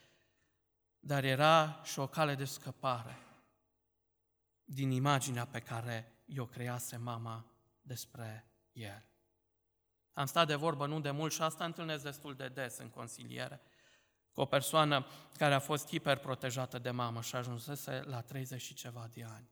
Dar 0.99 1.23
era 1.23 1.81
și 1.83 1.99
o 1.99 2.07
cale 2.07 2.35
de 2.35 2.45
scăpare 2.45 3.17
din 4.63 4.91
imaginea 4.91 5.45
pe 5.45 5.59
care 5.59 6.21
i-o 6.25 6.45
crease 6.45 6.97
mama 6.97 7.45
despre 7.81 8.51
el. 8.71 9.05
Am 10.13 10.25
stat 10.25 10.47
de 10.47 10.55
vorbă 10.55 10.87
nu 10.87 10.99
de 10.99 11.11
mult 11.11 11.33
și 11.33 11.41
asta 11.41 11.65
întâlnesc 11.65 12.03
destul 12.03 12.35
de 12.35 12.47
des 12.47 12.77
în 12.77 12.89
consiliere, 12.89 13.61
cu 14.33 14.41
o 14.41 14.45
persoană 14.45 15.05
care 15.37 15.53
a 15.53 15.59
fost 15.59 15.87
hiperprotejată 15.87 16.79
de 16.79 16.91
mamă 16.91 17.21
și 17.21 17.35
ajunsese 17.35 18.01
la 18.01 18.21
30 18.21 18.61
și 18.61 18.73
ceva 18.73 19.07
de 19.13 19.23
ani. 19.23 19.49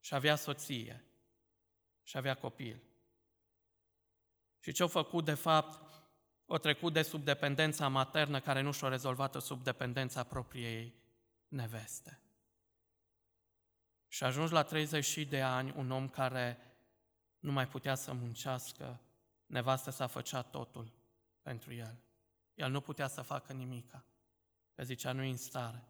Și 0.00 0.14
avea 0.14 0.36
soție 0.36 1.04
și 2.02 2.16
avea 2.16 2.34
copil. 2.34 2.82
Și 4.58 4.72
ce-au 4.72 4.88
făcut, 4.88 5.24
de 5.24 5.34
fapt, 5.34 6.02
o 6.46 6.58
trecut 6.58 6.92
de 6.92 7.02
sub 7.02 7.24
dependența 7.24 7.88
maternă 7.88 8.40
care 8.40 8.60
nu 8.60 8.72
și-o 8.72 8.88
rezolvat 8.88 9.42
sub 9.42 9.62
dependența 9.62 10.22
propriei 10.22 10.94
neveste. 11.48 12.20
Și 14.08 14.22
a 14.22 14.26
ajuns 14.26 14.50
la 14.50 14.62
30 14.62 15.18
de 15.18 15.42
ani 15.42 15.72
un 15.76 15.90
om 15.90 16.08
care 16.08 16.58
nu 17.38 17.52
mai 17.52 17.68
putea 17.68 17.94
să 17.94 18.12
muncească, 18.12 19.00
nevastă 19.46 19.90
s-a 19.90 20.06
făcea 20.06 20.42
totul 20.42 20.92
pentru 21.42 21.72
el. 21.72 22.05
El 22.56 22.70
nu 22.70 22.80
putea 22.80 23.06
să 23.08 23.22
facă 23.22 23.52
nimica, 23.52 24.04
că 24.74 24.82
zicea 24.82 25.12
nu 25.12 25.22
în 25.22 25.36
stare. 25.36 25.88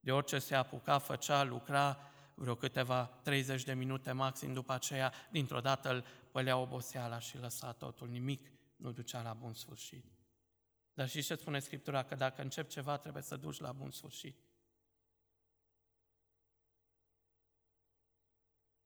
De 0.00 0.12
orice 0.12 0.38
se 0.38 0.54
apuca, 0.54 0.98
făcea, 0.98 1.42
lucra 1.42 1.98
vreo 2.34 2.54
câteva 2.54 3.04
30 3.06 3.62
de 3.62 3.74
minute 3.74 4.12
maxim, 4.12 4.52
după 4.52 4.72
aceea, 4.72 5.12
dintr-o 5.30 5.60
dată 5.60 5.90
îl 5.90 6.04
pălea 6.30 6.56
oboseala 6.56 7.18
și 7.18 7.38
lăsa 7.38 7.72
totul, 7.72 8.08
nimic 8.08 8.50
nu 8.76 8.92
ducea 8.92 9.22
la 9.22 9.34
bun 9.34 9.54
sfârșit. 9.54 10.04
Dar 10.92 11.08
și 11.08 11.22
ce 11.22 11.34
spune 11.34 11.58
Scriptura? 11.58 12.04
Că 12.04 12.14
dacă 12.14 12.42
începi 12.42 12.70
ceva, 12.70 12.96
trebuie 12.96 13.22
să 13.22 13.36
duci 13.36 13.60
la 13.60 13.72
bun 13.72 13.90
sfârșit. 13.90 14.36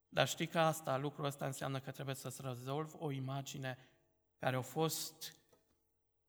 Dar 0.08 0.28
știi 0.28 0.46
că 0.46 0.58
asta, 0.58 0.96
lucrul 0.96 1.24
ăsta 1.24 1.46
înseamnă 1.46 1.80
că 1.80 1.90
trebuie 1.90 2.14
să-ți 2.14 2.42
rezolvi 2.42 2.94
o 2.98 3.10
imagine 3.10 3.78
care 4.38 4.56
a 4.56 4.60
fost 4.60 5.39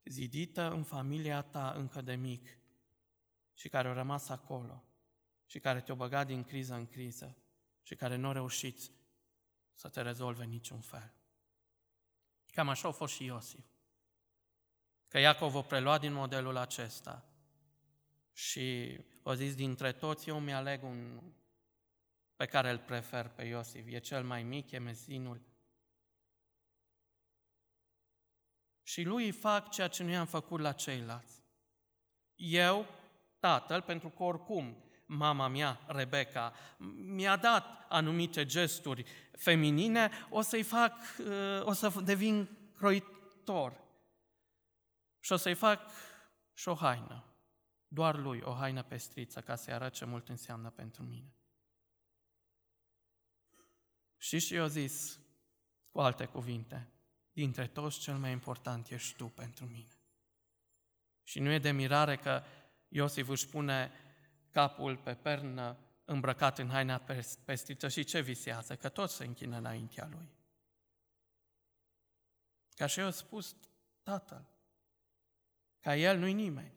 zidită 0.04 0.72
în 0.72 0.84
familia 0.84 1.42
ta 1.42 1.72
încă 1.72 2.02
de 2.02 2.16
mic 2.16 2.58
și 3.54 3.70
care 3.70 3.88
a 3.88 3.94
rămas 3.94 4.30
acolo 4.30 4.84
și 5.46 5.60
care 5.60 5.82
te-a 5.82 5.96
băgat 5.96 6.28
din 6.28 6.44
criză 6.44 6.74
în 6.74 6.88
criză 6.88 7.38
și 7.82 7.96
care 7.96 8.16
nu 8.16 8.28
a 8.28 8.32
reușit 8.32 8.92
să 9.74 9.90
te 9.90 10.02
rezolve 10.02 10.46
niciun 10.46 10.80
fel. 10.80 11.14
Cam 12.52 12.70
așa 12.70 12.88
a 12.88 12.92
fost 12.92 13.14
și 13.14 13.24
Iosif. 13.24 13.66
Că 15.08 15.20
Iacov 15.20 15.56
o 15.56 15.62
preluat 15.62 16.00
din 16.00 16.14
modelul 16.14 16.58
acesta 16.58 17.26
și 18.34 18.98
o 19.24 19.34
zis, 19.34 19.56
dintre 19.56 19.92
toți 19.92 20.30
eu 20.30 20.40
mi-aleg 20.40 20.84
un 20.84 21.22
pe 22.36 22.46
care 22.46 22.70
îl 22.70 22.80
prefer 22.80 23.28
pe 23.28 23.44
Iosif. 23.44 23.86
E 23.88 24.00
cel 24.00 24.24
mai 24.24 24.44
mic, 24.44 24.72
e 24.72 24.78
mezinul. 24.78 25.42
Și 28.84 29.04
lui 29.04 29.26
îi 29.26 29.32
fac 29.32 29.70
ceea 29.70 29.88
ce 29.88 30.04
nu 30.04 30.10
i-am 30.10 30.26
făcut 30.26 30.60
la 30.60 30.72
ceilalți. 30.72 31.44
Eu, 32.36 32.86
tatăl, 33.40 33.82
pentru 33.82 34.10
că 34.10 34.24
oricum 34.24 34.84
mama 35.06 35.48
mea, 35.48 35.82
Rebecca, 35.88 36.54
mi-a 36.96 37.38
dat 37.38 37.86
anumite 37.90 38.46
gesturi 38.46 39.06
feminine, 39.32 40.12
o 40.30 40.42
să-i 40.42 40.64
fac, 40.64 40.94
uh, 41.20 41.62
o 41.66 41.74
să 41.74 42.02
devin 42.04 42.50
croitor. 42.78 43.80
Și 45.20 45.32
o 45.32 45.36
să-i 45.36 45.54
fac 45.54 45.90
și 46.54 46.68
o 46.68 46.74
haină. 46.74 47.26
Doar 47.88 48.18
lui, 48.18 48.40
o 48.40 48.54
haină 48.54 48.84
pestriță, 48.84 49.42
ca 49.42 49.56
să-i 49.56 49.74
arăt 49.74 49.94
ce 49.94 50.06
mult 50.06 50.30
înseamnă 50.30 50.70
pentru 50.70 51.04
mine. 51.04 51.36
Și 54.18 54.40
și 54.40 54.56
eu 54.56 54.66
zis, 54.66 55.20
cu 55.92 56.00
alte 56.00 56.26
cuvinte, 56.26 56.92
dintre 57.32 57.68
toți 57.68 58.00
cel 58.00 58.18
mai 58.18 58.32
important 58.32 58.90
ești 58.90 59.16
tu 59.16 59.26
pentru 59.26 59.66
mine. 59.66 60.00
Și 61.24 61.40
nu 61.40 61.52
e 61.52 61.60
de 61.60 61.72
mirare 61.72 62.18
că 62.18 62.44
Iosif 62.88 63.28
își 63.28 63.48
pune 63.48 63.92
capul 64.52 64.98
pe 64.98 65.16
pernă, 65.16 65.78
îmbrăcat 66.06 66.58
în 66.58 66.70
haina 66.70 66.98
pestiță 67.46 67.88
și 67.88 68.04
ce 68.04 68.22
visează? 68.22 68.76
Că 68.76 68.90
toți 68.90 69.16
se 69.16 69.26
închină 69.26 69.58
înaintea 69.58 70.08
lui. 70.08 70.30
Ca 72.76 72.86
și 72.86 73.00
eu 73.00 73.06
a 73.06 73.12
spus 73.12 73.56
tatăl, 74.04 74.46
ca 75.80 75.96
el 75.96 76.18
nu-i 76.18 76.34
nimeni. 76.34 76.74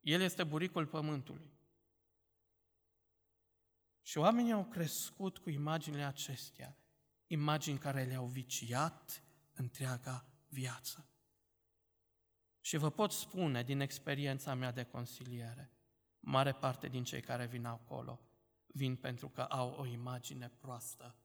El 0.00 0.20
este 0.20 0.44
buricul 0.44 0.86
pământului. 0.86 1.52
Și 4.02 4.18
oamenii 4.18 4.52
au 4.52 4.64
crescut 4.64 5.38
cu 5.38 5.50
imaginile 5.50 6.04
acestea, 6.04 6.76
imagini 7.26 7.78
care 7.78 8.04
le-au 8.04 8.26
viciat 8.26 9.22
întreaga 9.58 10.26
viață. 10.48 11.08
Și 12.60 12.76
vă 12.76 12.90
pot 12.90 13.12
spune 13.12 13.62
din 13.62 13.80
experiența 13.80 14.54
mea 14.54 14.72
de 14.72 14.84
consiliere, 14.84 15.72
mare 16.20 16.52
parte 16.52 16.88
din 16.88 17.04
cei 17.04 17.20
care 17.20 17.46
vin 17.46 17.64
acolo 17.64 18.20
vin 18.66 18.96
pentru 18.96 19.28
că 19.28 19.40
au 19.40 19.70
o 19.70 19.86
imagine 19.86 20.48
proastă 20.48 21.16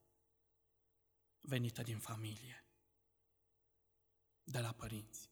venită 1.40 1.82
din 1.82 1.98
familie, 1.98 2.66
de 4.44 4.60
la 4.60 4.72
părinți. 4.72 5.32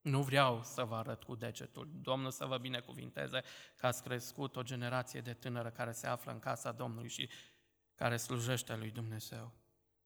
Nu 0.00 0.22
vreau 0.22 0.62
să 0.62 0.84
vă 0.84 0.96
arăt 0.96 1.22
cu 1.22 1.34
degetul. 1.34 1.90
Domnul 1.92 2.30
să 2.30 2.46
vă 2.46 2.58
binecuvinteze 2.58 3.42
că 3.76 3.86
ați 3.86 4.02
crescut 4.02 4.56
o 4.56 4.62
generație 4.62 5.20
de 5.20 5.34
tânără 5.34 5.70
care 5.70 5.92
se 5.92 6.06
află 6.06 6.32
în 6.32 6.38
casa 6.38 6.72
Domnului 6.72 7.08
și 7.08 7.30
care 7.94 8.16
slujește 8.16 8.76
lui 8.76 8.90
Dumnezeu. 8.90 9.54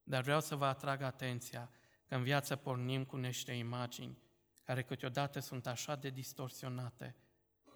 Dar 0.05 0.23
vreau 0.23 0.41
să 0.41 0.57
vă 0.57 0.65
atrag 0.65 1.01
atenția 1.01 1.71
că 2.07 2.15
în 2.15 2.23
viață 2.23 2.57
pornim 2.57 3.05
cu 3.05 3.17
niște 3.17 3.53
imagini 3.53 4.19
care 4.63 4.83
câteodată 4.83 5.41
sunt 5.41 5.67
așa 5.67 5.97
de 5.97 6.11
distorsionate 6.11 7.17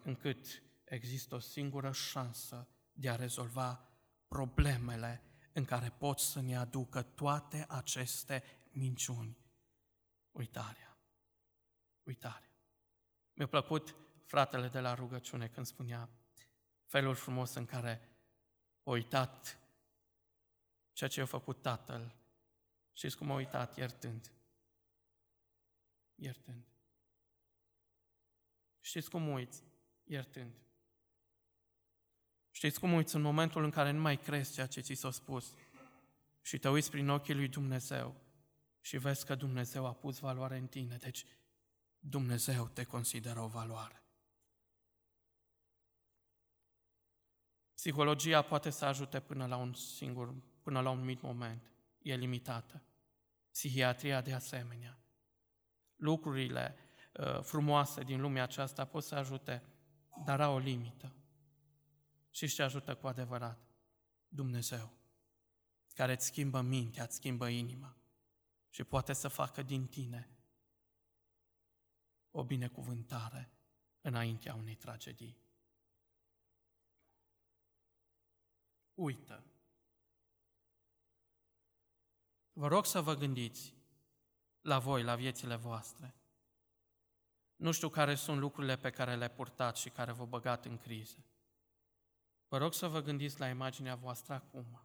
încât 0.02 0.62
există 0.84 1.34
o 1.34 1.38
singură 1.38 1.92
șansă 1.92 2.68
de 2.92 3.10
a 3.10 3.16
rezolva 3.16 3.88
problemele 4.28 5.22
în 5.52 5.64
care 5.64 5.94
pot 5.98 6.18
să 6.18 6.40
ne 6.40 6.56
aducă 6.56 7.02
toate 7.02 7.64
aceste 7.68 8.42
minciuni. 8.70 9.36
Uitarea 10.30 10.88
uitare. 12.08 12.50
Mi-a 13.34 13.46
plăcut 13.46 13.94
fratele 14.24 14.68
de 14.68 14.80
la 14.80 14.94
rugăciune 14.94 15.48
când 15.48 15.66
spunea 15.66 16.10
felul 16.84 17.14
frumos 17.14 17.54
în 17.54 17.64
care 17.64 18.08
a 18.82 18.90
uitat 18.90 19.58
ceea 20.98 21.10
ce 21.10 21.20
a 21.20 21.24
făcut 21.24 21.62
tatăl. 21.62 22.14
Știți 22.92 23.16
cum 23.16 23.30
a 23.30 23.34
uitat? 23.34 23.76
Iertând. 23.76 24.32
Iertând. 26.14 26.64
Știți 28.80 29.10
cum 29.10 29.28
uiți? 29.28 29.62
Iertând. 30.04 30.52
Știți 32.50 32.80
cum 32.80 32.92
uiți 32.92 33.14
în 33.14 33.20
momentul 33.20 33.64
în 33.64 33.70
care 33.70 33.90
nu 33.90 34.00
mai 34.00 34.18
crezi 34.18 34.52
ceea 34.52 34.66
ce 34.66 34.80
ți 34.80 34.94
s-a 34.94 35.10
spus 35.10 35.54
și 36.42 36.58
te 36.58 36.68
uiți 36.68 36.90
prin 36.90 37.08
ochii 37.08 37.34
lui 37.34 37.48
Dumnezeu 37.48 38.14
și 38.80 38.96
vezi 38.96 39.26
că 39.26 39.34
Dumnezeu 39.34 39.86
a 39.86 39.92
pus 39.92 40.18
valoare 40.18 40.56
în 40.56 40.66
tine. 40.66 40.96
Deci 40.96 41.24
Dumnezeu 41.98 42.68
te 42.68 42.84
consideră 42.84 43.40
o 43.40 43.46
valoare. 43.46 44.02
Psihologia 47.74 48.42
poate 48.42 48.70
să 48.70 48.84
ajute 48.84 49.20
până 49.20 49.46
la 49.46 49.56
un 49.56 49.74
singur, 49.74 50.34
până 50.68 50.80
la 50.80 50.90
un 50.90 51.04
mic 51.04 51.20
moment. 51.20 51.72
E 51.98 52.14
limitată. 52.14 52.82
Psihiatria 53.50 54.20
de 54.20 54.32
asemenea. 54.32 54.98
Lucrurile 55.96 56.76
uh, 57.12 57.42
frumoase 57.42 58.02
din 58.02 58.20
lumea 58.20 58.42
aceasta 58.42 58.84
pot 58.84 59.04
să 59.04 59.14
ajute, 59.14 59.62
dar 60.24 60.40
au 60.40 60.54
o 60.54 60.58
limită. 60.58 61.14
Și 62.30 62.46
ce 62.48 62.62
ajută 62.62 62.94
cu 62.94 63.06
adevărat? 63.06 63.58
Dumnezeu, 64.28 64.92
care 65.94 66.12
îți 66.12 66.26
schimbă 66.26 66.60
mintea, 66.60 67.02
îți 67.02 67.14
schimbă 67.14 67.48
inima. 67.48 67.96
și 68.70 68.84
poate 68.84 69.12
să 69.12 69.28
facă 69.28 69.62
din 69.62 69.86
tine 69.86 70.30
o 72.30 72.44
binecuvântare 72.44 73.52
înaintea 74.00 74.54
unei 74.54 74.74
tragedii. 74.74 75.38
Uită. 78.94 79.42
Vă 82.58 82.66
rog 82.66 82.86
să 82.86 83.00
vă 83.00 83.14
gândiți 83.14 83.74
la 84.60 84.78
voi, 84.78 85.02
la 85.02 85.16
viețile 85.16 85.56
voastre. 85.56 86.14
Nu 87.56 87.72
știu 87.72 87.88
care 87.88 88.14
sunt 88.14 88.38
lucrurile 88.38 88.76
pe 88.76 88.90
care 88.90 89.16
le 89.16 89.30
purtați 89.30 89.80
și 89.80 89.90
care 89.90 90.12
vă 90.12 90.26
băgat 90.26 90.64
în 90.64 90.78
criză. 90.78 91.24
Vă 92.48 92.58
rog 92.58 92.74
să 92.74 92.88
vă 92.88 93.00
gândiți 93.00 93.38
la 93.38 93.48
imaginea 93.48 93.94
voastră 93.94 94.34
acum. 94.34 94.80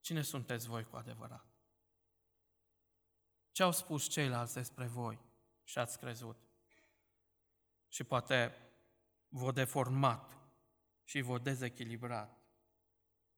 Cine 0.00 0.22
sunteți 0.22 0.66
voi 0.66 0.84
cu 0.84 0.96
adevărat? 0.96 1.46
Ce 3.50 3.62
au 3.62 3.72
spus 3.72 4.08
ceilalți 4.08 4.54
despre 4.54 4.86
voi 4.86 5.18
și 5.64 5.78
ați 5.78 5.98
crezut? 5.98 6.38
Și 7.88 8.04
poate 8.04 8.56
vă 9.28 9.52
deformat 9.52 10.36
și 11.04 11.20
vă 11.20 11.38
dezechilibrat 11.38 12.38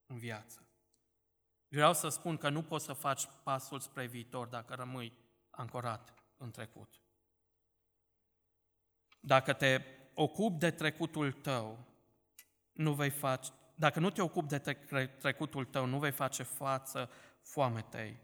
în 0.06 0.18
viață. 0.18 0.67
Vreau 1.68 1.94
să 1.94 2.08
spun 2.08 2.36
că 2.36 2.48
nu 2.48 2.62
poți 2.62 2.84
să 2.84 2.92
faci 2.92 3.28
pasul 3.42 3.80
spre 3.80 4.06
viitor 4.06 4.46
dacă 4.46 4.74
rămâi 4.74 5.12
ancorat 5.50 6.14
în 6.36 6.50
trecut. 6.50 7.02
Dacă 9.20 9.52
te 9.52 9.84
ocupi 10.14 10.58
de 10.58 10.70
trecutul 10.70 11.32
tău, 11.32 11.78
nu 12.72 12.94
vei 12.94 13.10
face, 13.10 13.52
dacă 13.74 14.00
nu 14.00 14.10
te 14.10 14.22
ocupi 14.22 14.48
de 14.48 14.58
trecutul 15.18 15.64
tău, 15.64 15.86
nu 15.86 15.98
vei 15.98 16.12
face 16.12 16.42
față 16.42 17.10
foametei 17.40 18.18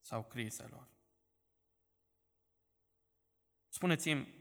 sau 0.00 0.22
crizelor. 0.22 0.88
Spuneți-mi, 3.68 4.34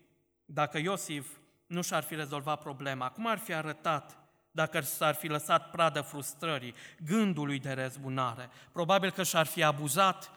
dacă 0.45 0.77
Iosif 0.77 1.37
nu 1.67 1.81
și-ar 1.81 2.03
fi 2.03 2.15
rezolvat 2.15 2.59
problema, 2.59 3.11
cum 3.11 3.27
ar 3.27 3.37
fi 3.37 3.53
arătat 3.53 4.24
dacă 4.55 4.81
s-ar 4.81 5.15
fi 5.15 5.27
lăsat 5.27 5.69
pradă 5.69 6.01
frustrării, 6.01 6.73
gândului 7.05 7.59
de 7.59 7.71
răzbunare? 7.71 8.49
Probabil 8.71 9.11
că 9.11 9.23
și-ar 9.23 9.45
fi 9.45 9.63
abuzat 9.63 10.31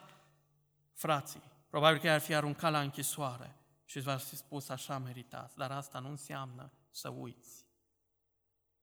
frații, 0.92 1.42
probabil 1.70 2.00
că 2.00 2.06
i-ar 2.06 2.20
fi 2.20 2.34
aruncat 2.34 2.72
la 2.72 2.80
închisoare 2.80 3.54
și 3.84 3.96
îți 3.96 4.06
va 4.06 4.16
fi 4.16 4.36
spus 4.36 4.68
așa 4.68 4.98
meritați, 4.98 5.56
dar 5.56 5.70
asta 5.70 5.98
nu 5.98 6.08
înseamnă 6.08 6.72
să 6.90 7.08
uiți. 7.08 7.66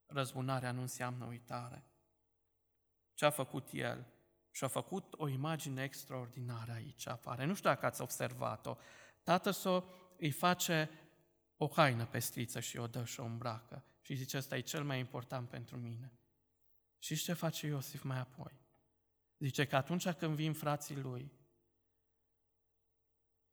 Răzbunarea 0.05 0.71
nu 0.71 0.81
înseamnă 0.81 1.25
uitare. 1.25 1.83
Ce 3.13 3.25
a 3.25 3.29
făcut 3.29 3.69
el? 3.71 4.05
Și-a 4.51 4.67
făcut 4.67 5.13
o 5.17 5.27
imagine 5.27 5.83
extraordinară 5.83 6.71
aici 6.71 7.07
apare. 7.07 7.45
Nu 7.45 7.53
știu 7.53 7.69
dacă 7.69 7.85
ați 7.85 8.01
observat-o. 8.01 8.75
Tatăl 9.23 9.51
său 9.51 9.89
îi 10.17 10.31
face 10.31 10.89
o 11.57 11.67
haină 11.67 12.05
pestriță 12.05 12.59
și 12.59 12.77
o 12.77 12.87
dă 12.87 13.03
și 13.03 13.19
o 13.19 13.23
îmbracă. 13.23 13.83
Și 14.05 14.15
zice, 14.15 14.37
ăsta 14.37 14.57
e 14.57 14.61
cel 14.61 14.83
mai 14.83 14.99
important 14.99 15.49
pentru 15.49 15.77
mine. 15.77 16.19
Și 16.99 17.15
ce 17.15 17.33
face 17.33 17.67
Iosif 17.67 18.03
mai 18.03 18.19
apoi? 18.19 18.61
Zice 19.37 19.65
că 19.65 19.75
atunci 19.75 20.09
când 20.09 20.35
vin 20.35 20.53
frații 20.53 20.95
lui, 20.95 21.31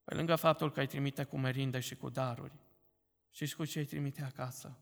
pe 0.04 0.14
lângă 0.14 0.36
faptul 0.36 0.72
că 0.72 0.80
îi 0.80 0.86
trimite 0.86 1.24
cu 1.24 1.38
merinde 1.38 1.80
și 1.80 1.96
cu 1.96 2.08
daruri, 2.08 2.58
știți 3.30 3.56
cu 3.56 3.64
ce 3.64 3.78
îi 3.78 3.86
trimite 3.86 4.22
acasă? 4.22 4.78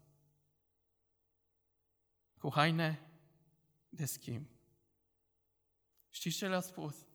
Cu 2.38 2.52
haine 2.52 3.10
de 3.88 4.04
schimb. 4.04 4.48
Știți 6.08 6.36
ce 6.36 6.48
le-a 6.48 6.60
spus? 6.60 7.06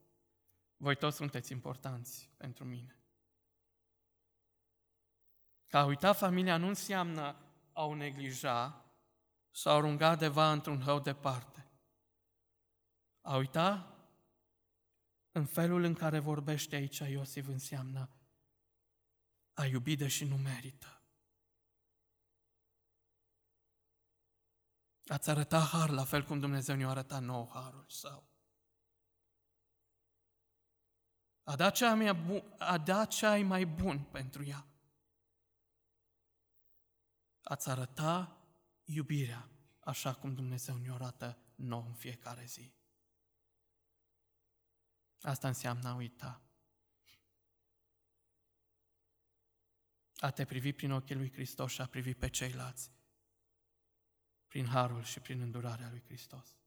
Voi 0.77 0.95
toți 0.95 1.15
sunteți 1.15 1.51
importanți 1.51 2.29
pentru 2.37 2.63
mine. 2.63 2.99
Că 5.67 5.77
a 5.77 5.85
uita 5.85 6.13
familia 6.13 6.57
nu 6.57 6.67
înseamnă 6.67 7.44
a 7.75 7.85
o 7.85 7.95
neglija 7.95 8.85
sau 9.51 9.73
a 9.73 9.75
arunca 9.75 10.15
deva 10.15 10.51
într-un 10.51 10.81
hău 10.81 10.99
departe. 10.99 11.71
A 13.21 13.35
uita 13.35 13.95
în 15.31 15.45
felul 15.45 15.83
în 15.83 15.93
care 15.93 16.19
vorbește 16.19 16.75
aici 16.75 16.97
Iosif 16.97 17.47
înseamnă 17.47 18.09
a 19.53 19.65
iubi 19.65 19.95
deși 19.95 20.25
nu 20.25 20.38
merită. 20.38 21.01
Ați 25.07 25.29
arăta 25.29 25.59
har 25.59 25.89
la 25.89 26.03
fel 26.03 26.23
cum 26.23 26.39
Dumnezeu 26.39 26.75
ne-a 26.75 26.89
arătat 26.89 27.21
nou 27.21 27.49
harul 27.53 27.85
său. 27.89 28.29
A 31.43 31.55
dat 31.55 31.75
cea 31.75 31.95
mai 31.95 32.13
bun, 32.13 32.55
a 32.57 32.77
dat 32.77 33.09
cea 33.09 33.38
mai 33.38 33.65
bun 33.65 34.03
pentru 34.03 34.43
ea 34.43 34.74
ați 37.45 37.69
arăta 37.69 38.38
iubirea 38.84 39.49
așa 39.79 40.13
cum 40.13 40.34
Dumnezeu 40.34 40.77
ne 40.77 40.91
arată 40.91 41.38
nou 41.55 41.86
în 41.86 41.93
fiecare 41.93 42.45
zi. 42.45 42.73
Asta 45.21 45.47
înseamnă 45.47 45.89
a 45.89 45.95
uita. 45.95 46.41
A 50.15 50.31
te 50.31 50.45
privi 50.45 50.73
prin 50.73 50.91
ochii 50.91 51.15
lui 51.15 51.31
Hristos 51.31 51.71
și 51.71 51.81
a 51.81 51.86
privi 51.86 52.13
pe 52.13 52.29
ceilalți 52.29 52.91
prin 54.47 54.67
harul 54.67 55.03
și 55.03 55.19
prin 55.19 55.41
îndurarea 55.41 55.89
lui 55.89 56.03
Hristos. 56.05 56.58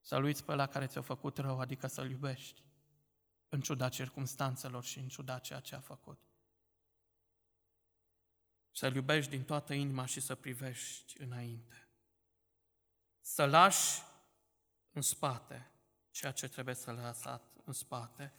Să-L 0.00 0.22
uiți 0.22 0.44
pe 0.44 0.54
la 0.54 0.66
care 0.66 0.86
ți-a 0.86 1.02
făcut 1.02 1.38
rău, 1.38 1.60
adică 1.60 1.86
să-L 1.86 2.10
iubești, 2.10 2.64
în 3.48 3.60
ciuda 3.60 3.88
circumstanțelor 3.88 4.84
și 4.84 4.98
în 4.98 5.08
ciuda 5.08 5.38
ceea 5.38 5.60
ce 5.60 5.74
a 5.74 5.80
făcut. 5.80 6.29
Să-L 8.72 8.94
iubești 8.94 9.30
din 9.30 9.44
toată 9.44 9.72
inima 9.72 10.06
și 10.06 10.20
să 10.20 10.34
privești 10.34 11.20
înainte. 11.20 11.88
Să 13.20 13.46
lași 13.46 14.02
în 14.92 15.02
spate 15.02 15.70
ceea 16.10 16.32
ce 16.32 16.48
trebuie 16.48 16.74
să 16.74 16.92
lăsat 16.92 17.42
în 17.64 17.72
spate. 17.72 18.32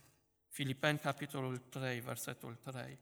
Filipeni, 0.47 0.99
capitolul 0.99 1.57
3, 1.57 1.99
versetul 1.99 2.55
3. 2.55 2.99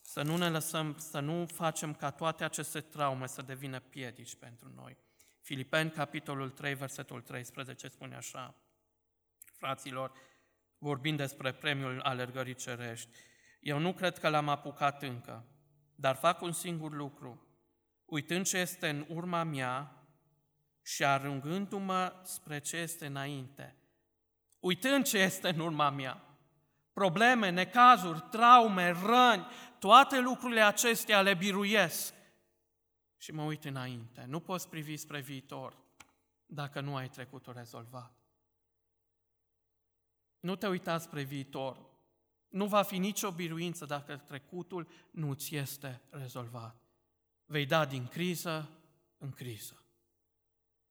Să 0.00 0.22
nu 0.22 0.36
ne 0.36 0.48
lăsăm, 0.48 0.98
să 0.98 1.20
nu 1.20 1.46
facem 1.46 1.94
ca 1.94 2.10
toate 2.10 2.44
aceste 2.44 2.80
traume 2.80 3.26
să 3.26 3.42
devină 3.42 3.80
piedici 3.80 4.34
pentru 4.34 4.72
noi. 4.74 4.96
Filipeni, 5.40 5.90
capitolul 5.90 6.50
3, 6.50 6.74
versetul 6.74 7.20
13, 7.20 7.88
spune 7.88 8.16
așa, 8.16 8.54
fraților, 9.52 10.12
vorbind 10.78 11.16
despre 11.16 11.52
premiul 11.52 12.00
alergării 12.00 12.54
cerești, 12.54 13.08
eu 13.60 13.78
nu 13.78 13.92
cred 13.92 14.18
că 14.18 14.28
l-am 14.28 14.48
apucat 14.48 15.02
încă, 15.02 15.44
dar 16.00 16.16
fac 16.16 16.40
un 16.40 16.52
singur 16.52 16.92
lucru, 16.92 17.46
uitând 18.04 18.46
ce 18.46 18.58
este 18.58 18.88
în 18.88 19.06
urma 19.08 19.42
mea 19.42 20.06
și 20.82 21.04
arungându-mă 21.04 22.20
spre 22.22 22.58
ce 22.58 22.76
este 22.76 23.06
înainte. 23.06 23.76
Uitând 24.60 25.04
ce 25.04 25.18
este 25.18 25.48
în 25.48 25.58
urma 25.58 25.90
mea. 25.90 26.22
Probleme, 26.92 27.50
necazuri, 27.50 28.20
traume, 28.30 28.90
răni, 28.90 29.46
toate 29.78 30.20
lucrurile 30.20 30.60
acestea 30.60 31.22
le 31.22 31.34
biruiesc 31.34 32.14
și 33.16 33.32
mă 33.32 33.42
uit 33.42 33.64
înainte. 33.64 34.24
Nu 34.28 34.40
poți 34.40 34.68
privi 34.68 34.96
spre 34.96 35.20
viitor 35.20 35.76
dacă 36.46 36.80
nu 36.80 36.96
ai 36.96 37.08
trecutul 37.08 37.52
rezolvat. 37.52 38.12
Nu 40.40 40.56
te 40.56 40.68
uita 40.68 40.98
spre 40.98 41.22
viitor 41.22 41.87
nu 42.48 42.66
va 42.66 42.82
fi 42.82 42.98
nicio 42.98 43.30
biruință 43.30 43.84
dacă 43.84 44.16
trecutul 44.16 44.88
nu 45.10 45.34
ți 45.34 45.56
este 45.56 46.02
rezolvat. 46.10 46.82
Vei 47.44 47.66
da 47.66 47.86
din 47.86 48.06
criză 48.06 48.68
în 49.18 49.30
criză. 49.30 49.82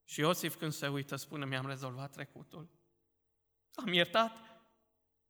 Și 0.04 0.20
Iosif 0.20 0.56
când 0.56 0.72
se 0.72 0.88
uită 0.88 1.16
spune, 1.16 1.46
mi-am 1.46 1.66
rezolvat 1.66 2.12
trecutul. 2.12 2.68
Am 3.74 3.92
iertat 3.92 4.32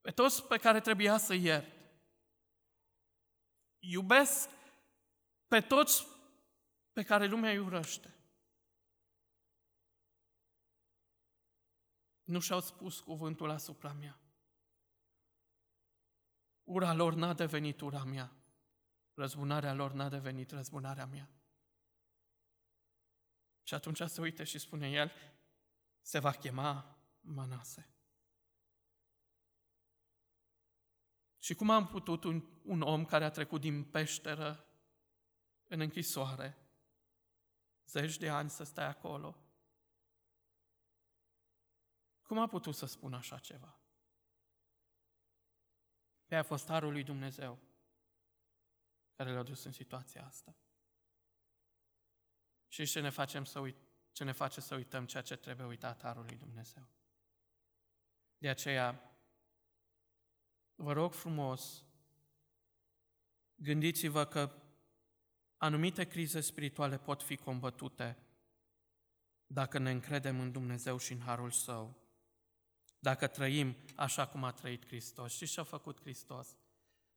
pe 0.00 0.10
toți 0.10 0.46
pe 0.46 0.56
care 0.56 0.80
trebuia 0.80 1.18
să 1.18 1.34
iert. 1.34 1.76
Iubesc 3.78 4.50
pe 5.46 5.60
toți 5.60 6.06
pe 6.92 7.02
care 7.02 7.26
lumea 7.26 7.50
îi 7.50 7.58
urăște. 7.58 8.14
Nu 12.24 12.40
și-au 12.40 12.60
spus 12.60 13.00
cuvântul 13.00 13.50
asupra 13.50 13.92
mea. 13.92 14.20
Ura 16.68 16.92
lor 16.92 17.14
n-a 17.14 17.32
devenit 17.32 17.80
ura 17.80 18.04
mea. 18.04 18.32
Răzbunarea 19.14 19.74
lor 19.74 19.92
n-a 19.92 20.08
devenit 20.08 20.50
răzbunarea 20.50 21.06
mea. 21.06 21.30
Și 23.62 23.74
atunci 23.74 24.02
se 24.02 24.20
uită 24.20 24.44
și 24.44 24.58
spune 24.58 24.90
el, 24.90 25.12
se 26.00 26.18
va 26.18 26.30
chema 26.30 26.98
Manase. 27.20 27.92
Și 31.38 31.54
cum 31.54 31.70
am 31.70 31.86
putut 31.86 32.24
un, 32.24 32.44
un 32.64 32.82
om 32.82 33.04
care 33.04 33.24
a 33.24 33.30
trecut 33.30 33.60
din 33.60 33.84
peșteră 33.84 34.64
în 35.66 35.80
închisoare, 35.80 36.56
zeci 37.86 38.16
de 38.16 38.28
ani 38.28 38.50
să 38.50 38.64
stai 38.64 38.86
acolo, 38.86 39.36
Cum 42.22 42.38
a 42.38 42.46
putut 42.46 42.74
să 42.74 42.86
spună 42.86 43.16
așa 43.16 43.38
ceva? 43.38 43.77
Pe 46.28 46.36
a 46.36 46.42
fost 46.42 46.68
harul 46.68 46.92
lui 46.92 47.02
Dumnezeu 47.02 47.58
care 49.16 49.32
le-a 49.32 49.42
dus 49.42 49.64
în 49.64 49.72
situația 49.72 50.26
asta. 50.26 50.56
Și 52.68 52.84
ce 52.84 53.00
ne, 53.00 53.10
facem 53.10 53.44
să 53.44 53.58
uit- 53.58 53.82
ce 54.12 54.24
ne 54.24 54.32
face 54.32 54.60
să 54.60 54.74
uităm 54.74 55.06
ceea 55.06 55.22
ce 55.22 55.36
trebuie 55.36 55.66
uitat 55.66 56.02
harul 56.02 56.24
lui 56.24 56.36
Dumnezeu. 56.36 56.88
De 58.38 58.48
aceea, 58.48 59.18
vă 60.74 60.92
rog 60.92 61.12
frumos, 61.12 61.84
gândiți-vă 63.54 64.26
că 64.26 64.62
anumite 65.56 66.04
crize 66.04 66.40
spirituale 66.40 66.98
pot 66.98 67.22
fi 67.22 67.36
combătute 67.36 68.18
dacă 69.46 69.78
ne 69.78 69.90
încredem 69.90 70.40
în 70.40 70.52
Dumnezeu 70.52 70.98
și 70.98 71.12
în 71.12 71.20
harul 71.20 71.50
Său. 71.50 72.07
Dacă 72.98 73.26
trăim 73.26 73.76
așa 73.96 74.26
cum 74.26 74.44
a 74.44 74.52
trăit 74.52 74.86
Hristos. 74.86 75.36
Și 75.36 75.46
ce 75.46 75.60
a 75.60 75.64
făcut 75.64 76.00
Hristos? 76.00 76.56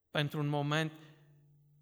Pentru 0.10 0.40
un 0.40 0.48
moment 0.48 0.92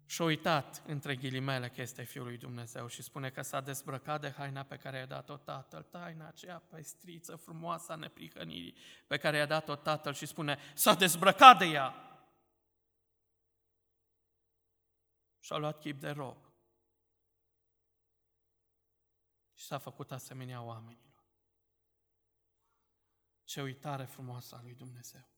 și-a 0.06 0.24
uitat, 0.24 0.82
între 0.86 1.16
ghilimele, 1.16 1.68
că 1.68 1.80
este 1.80 2.02
Fiul 2.02 2.24
lui 2.24 2.36
Dumnezeu 2.36 2.86
și 2.86 3.02
spune 3.02 3.30
că 3.30 3.42
s-a 3.42 3.60
dezbrăcat 3.60 4.20
de 4.20 4.30
haina 4.30 4.62
pe 4.62 4.76
care 4.76 4.96
i-a 4.96 5.06
dat-o 5.06 5.36
Tatăl, 5.36 5.82
taina 5.82 6.26
aceea 6.26 6.58
pestriță, 6.58 7.36
frumoasă 7.36 7.92
a 7.92 7.94
neprihănirii 7.94 8.76
pe 9.06 9.16
care 9.16 9.36
i-a 9.36 9.46
dat-o 9.46 9.76
Tatăl 9.76 10.12
și 10.12 10.26
spune, 10.26 10.58
s-a 10.74 10.94
dezbrăcat 10.94 11.58
de 11.58 11.64
ea. 11.64 11.94
Și-a 15.40 15.56
luat 15.56 15.80
chip 15.80 16.00
de 16.00 16.10
rob. 16.10 16.36
Și 19.54 19.64
s-a 19.64 19.78
făcut 19.78 20.12
asemenea 20.12 20.62
oamenilor. 20.62 21.09
Ce 23.50 23.62
uitare 23.62 24.04
frumoasă 24.04 24.54
a 24.54 24.62
lui 24.62 24.74
Dumnezeu. 24.74 25.28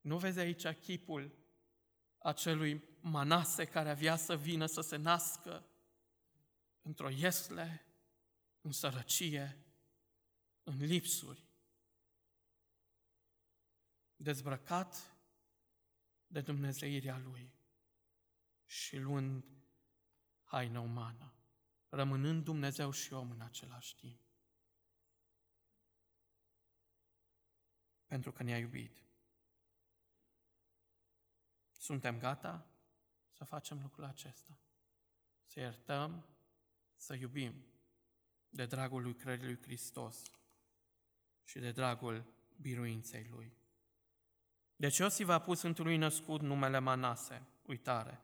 Nu 0.00 0.18
vezi 0.18 0.38
aici 0.38 0.66
chipul 0.66 1.38
acelui 2.18 2.88
Manase 3.00 3.64
care 3.64 3.90
avea 3.90 4.16
să 4.16 4.36
vină 4.36 4.66
să 4.66 4.80
se 4.80 4.96
nască 4.96 5.66
într-o 6.82 7.08
iesle, 7.08 7.86
în 8.60 8.72
sărăcie, 8.72 9.64
în 10.62 10.76
lipsuri, 10.76 11.48
dezbrăcat 14.16 15.16
de 16.26 16.40
Dumnezeirea 16.40 17.18
Lui 17.18 17.54
și 18.64 18.96
luând 18.96 19.44
haină 20.42 20.78
umană, 20.78 21.34
rămânând 21.88 22.44
Dumnezeu 22.44 22.90
și 22.90 23.12
om 23.12 23.30
în 23.30 23.40
același 23.40 23.96
timp. 23.96 24.25
Pentru 28.06 28.32
că 28.32 28.42
ne-a 28.42 28.58
iubit. 28.58 29.02
Suntem 31.70 32.18
gata 32.18 32.66
să 33.32 33.44
facem 33.44 33.80
lucrul 33.82 34.04
acesta. 34.04 34.58
Să 35.44 35.60
iertăm, 35.60 36.26
să 36.96 37.14
iubim 37.14 37.64
de 38.48 38.66
dragul 38.66 39.02
lui 39.02 39.14
creării 39.14 39.44
lui 39.44 39.62
Hristos 39.62 40.22
și 41.44 41.58
de 41.58 41.70
dragul 41.70 42.24
biruinței 42.60 43.26
lui. 43.30 43.56
Deci 44.76 44.96
Iosif 44.96 45.28
a 45.28 45.38
pus 45.38 45.62
întâi 45.62 45.96
născut 45.96 46.40
numele 46.40 46.78
Manase, 46.78 47.46
uitare, 47.62 48.20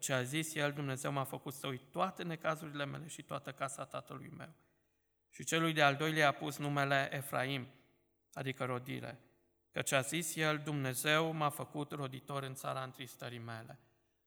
ce 0.00 0.12
a 0.12 0.22
zis 0.22 0.54
el, 0.54 0.72
Dumnezeu 0.72 1.12
m-a 1.12 1.24
făcut 1.24 1.54
să 1.54 1.66
uit 1.66 1.90
toate 1.90 2.22
necazurile 2.22 2.84
mele 2.84 3.06
și 3.06 3.22
toată 3.22 3.52
casa 3.52 3.84
tatălui 3.84 4.28
meu. 4.28 4.52
Și 5.30 5.44
celui 5.44 5.72
de-al 5.72 5.96
doilea 5.96 6.28
a 6.28 6.32
pus 6.32 6.56
numele 6.56 7.08
Efraim, 7.12 7.68
adică 8.36 8.64
rodire, 8.64 9.20
Căci 9.70 9.92
a 9.92 10.00
zis 10.00 10.36
el, 10.36 10.58
Dumnezeu 10.58 11.32
m-a 11.32 11.48
făcut 11.48 11.90
roditor 11.90 12.42
în 12.42 12.54
țara 12.54 12.82
întristării 12.82 13.38
mele. 13.38 13.80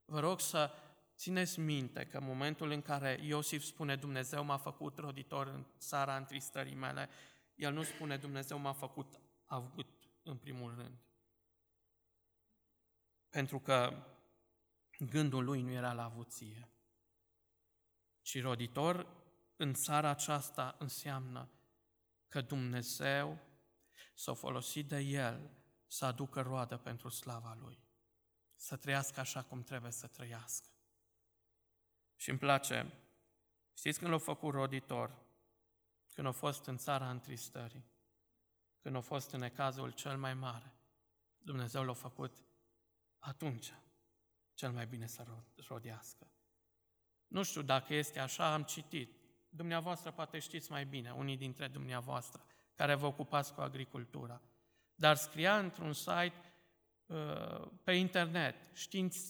Vă 0.04 0.20
rog 0.20 0.40
să 0.40 0.70
țineți 1.16 1.60
minte 1.60 2.06
că 2.06 2.18
în 2.18 2.24
momentul 2.24 2.70
în 2.70 2.82
care 2.82 3.18
Iosif 3.22 3.62
spune 3.62 3.96
Dumnezeu 3.96 4.44
m-a 4.44 4.56
făcut 4.56 4.98
roditor 4.98 5.46
în 5.46 5.66
țara 5.78 6.16
întristării 6.16 6.74
mele, 6.74 7.08
el 7.54 7.72
nu 7.72 7.82
spune 7.82 8.16
Dumnezeu 8.16 8.58
m-a 8.58 8.72
făcut 8.72 9.20
avut 9.44 10.10
în 10.22 10.36
primul 10.36 10.74
rând. 10.74 10.98
Pentru 13.28 13.60
că 13.60 14.06
gândul 14.98 15.44
lui 15.44 15.62
nu 15.62 15.70
era 15.70 15.92
la 15.92 16.04
avuție, 16.04 16.68
ci 18.22 18.42
roditor 18.42 19.06
în 19.56 19.74
țara 19.74 20.08
aceasta 20.08 20.76
înseamnă 20.78 21.50
că 22.28 22.40
Dumnezeu 22.40 23.48
s-a 24.20 24.34
folosit 24.34 24.88
de 24.88 24.98
el 24.98 25.50
să 25.86 26.04
aducă 26.04 26.40
roadă 26.40 26.76
pentru 26.76 27.08
slava 27.08 27.56
lui. 27.60 27.78
Să 28.54 28.76
trăiască 28.76 29.20
așa 29.20 29.42
cum 29.42 29.62
trebuie 29.62 29.90
să 29.90 30.06
trăiască. 30.06 30.68
Și 32.16 32.30
îmi 32.30 32.38
place, 32.38 32.92
știți 33.74 33.98
când 33.98 34.10
l-a 34.10 34.18
făcut 34.18 34.52
roditor? 34.52 35.18
Când 36.14 36.26
a 36.26 36.30
fost 36.30 36.66
în 36.66 36.76
țara 36.76 37.10
întristării, 37.10 37.84
când 38.78 38.96
a 38.96 39.00
fost 39.00 39.30
în 39.30 39.42
ecazul 39.42 39.90
cel 39.90 40.18
mai 40.18 40.34
mare, 40.34 40.74
Dumnezeu 41.38 41.84
l-a 41.84 41.92
făcut 41.92 42.32
atunci 43.18 43.74
cel 44.54 44.72
mai 44.72 44.86
bine 44.86 45.06
să 45.06 45.26
rodească. 45.68 46.30
Nu 47.26 47.42
știu 47.42 47.62
dacă 47.62 47.94
este 47.94 48.18
așa, 48.18 48.52
am 48.52 48.62
citit. 48.62 49.16
Dumneavoastră 49.48 50.10
poate 50.10 50.38
știți 50.38 50.70
mai 50.70 50.86
bine, 50.86 51.10
unii 51.10 51.36
dintre 51.36 51.68
dumneavoastră 51.68 52.44
care 52.80 52.94
vă 52.94 53.06
ocupați 53.06 53.54
cu 53.54 53.60
agricultura. 53.60 54.40
Dar 54.94 55.16
scria 55.16 55.58
într-un 55.58 55.92
site 55.92 56.32
uh, 57.06 57.66
pe 57.82 57.92
internet, 57.92 58.54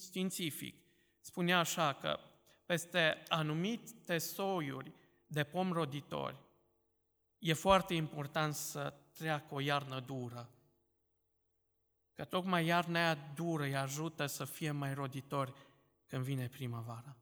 științific, 0.01 0.76
spunea 1.20 1.59
așa 1.59 1.92
că 1.92 2.18
peste 2.66 3.22
anumite 3.28 4.18
soiuri 4.18 4.92
de 5.26 5.44
pom 5.44 5.72
roditori 5.72 6.36
e 7.38 7.53
foarte 7.53 7.94
important 7.94 8.55
să 8.55 8.94
treacă 9.12 9.55
o 9.55 9.61
iarnă 9.61 10.01
dură. 10.01 10.51
Că 12.14 12.24
tocmai 12.24 12.66
iarna 12.66 12.98
aia 12.98 13.14
dură 13.34 13.62
îi 13.62 13.76
ajută 13.76 14.26
să 14.26 14.44
fie 14.44 14.70
mai 14.70 14.94
roditori 14.94 15.53
când 16.07 16.24
vine 16.24 16.48
primăvara. 16.48 17.16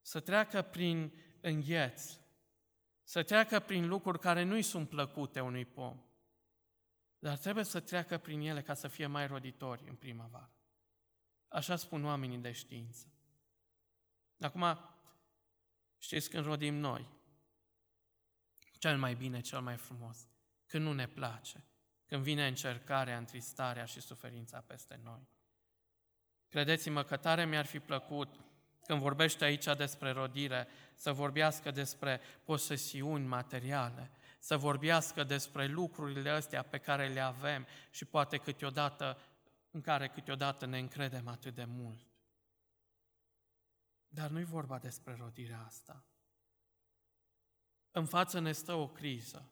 Să 0.00 0.20
treacă 0.20 0.62
prin 0.62 1.12
îngheț, 1.40 2.21
să 3.02 3.22
treacă 3.22 3.60
prin 3.60 3.88
lucruri 3.88 4.18
care 4.18 4.42
nu-i 4.42 4.62
sunt 4.62 4.88
plăcute 4.88 5.40
unui 5.40 5.64
pom, 5.64 6.02
dar 7.18 7.38
trebuie 7.38 7.64
să 7.64 7.80
treacă 7.80 8.18
prin 8.18 8.40
ele 8.40 8.62
ca 8.62 8.74
să 8.74 8.88
fie 8.88 9.06
mai 9.06 9.26
roditori 9.26 9.88
în 9.88 9.94
primăvară. 9.94 10.52
Așa 11.48 11.76
spun 11.76 12.04
oamenii 12.04 12.38
de 12.38 12.52
știință. 12.52 13.06
Acum, 14.40 14.78
știți 15.98 16.30
când 16.30 16.44
rodim 16.44 16.74
noi? 16.74 17.08
Cel 18.78 18.98
mai 18.98 19.14
bine, 19.14 19.40
cel 19.40 19.60
mai 19.60 19.76
frumos. 19.76 20.28
Când 20.66 20.84
nu 20.84 20.92
ne 20.92 21.08
place. 21.08 21.64
Când 22.06 22.22
vine 22.22 22.46
încercarea, 22.46 23.16
întristarea 23.16 23.84
și 23.84 24.00
suferința 24.00 24.60
peste 24.60 25.00
noi. 25.02 25.28
Credeți-mă 26.48 27.02
că 27.02 27.16
tare 27.16 27.46
mi-ar 27.46 27.66
fi 27.66 27.80
plăcut 27.80 28.40
când 28.86 29.00
vorbește 29.00 29.44
aici 29.44 29.64
despre 29.64 30.10
rodire, 30.10 30.68
să 30.94 31.12
vorbească 31.12 31.70
despre 31.70 32.20
posesiuni 32.44 33.26
materiale, 33.26 34.10
să 34.38 34.56
vorbească 34.56 35.24
despre 35.24 35.66
lucrurile 35.66 36.30
astea 36.30 36.62
pe 36.62 36.78
care 36.78 37.08
le 37.08 37.20
avem 37.20 37.66
și 37.90 38.04
poate 38.04 38.36
câteodată, 38.36 39.18
în 39.70 39.80
care 39.80 40.08
câteodată 40.08 40.66
ne 40.66 40.78
încredem 40.78 41.28
atât 41.28 41.54
de 41.54 41.64
mult. 41.64 42.06
Dar 44.08 44.30
nu-i 44.30 44.44
vorba 44.44 44.78
despre 44.78 45.16
rodirea 45.18 45.62
asta. 45.64 46.04
În 47.90 48.06
față 48.06 48.38
ne 48.38 48.52
stă 48.52 48.74
o 48.74 48.88
criză, 48.88 49.48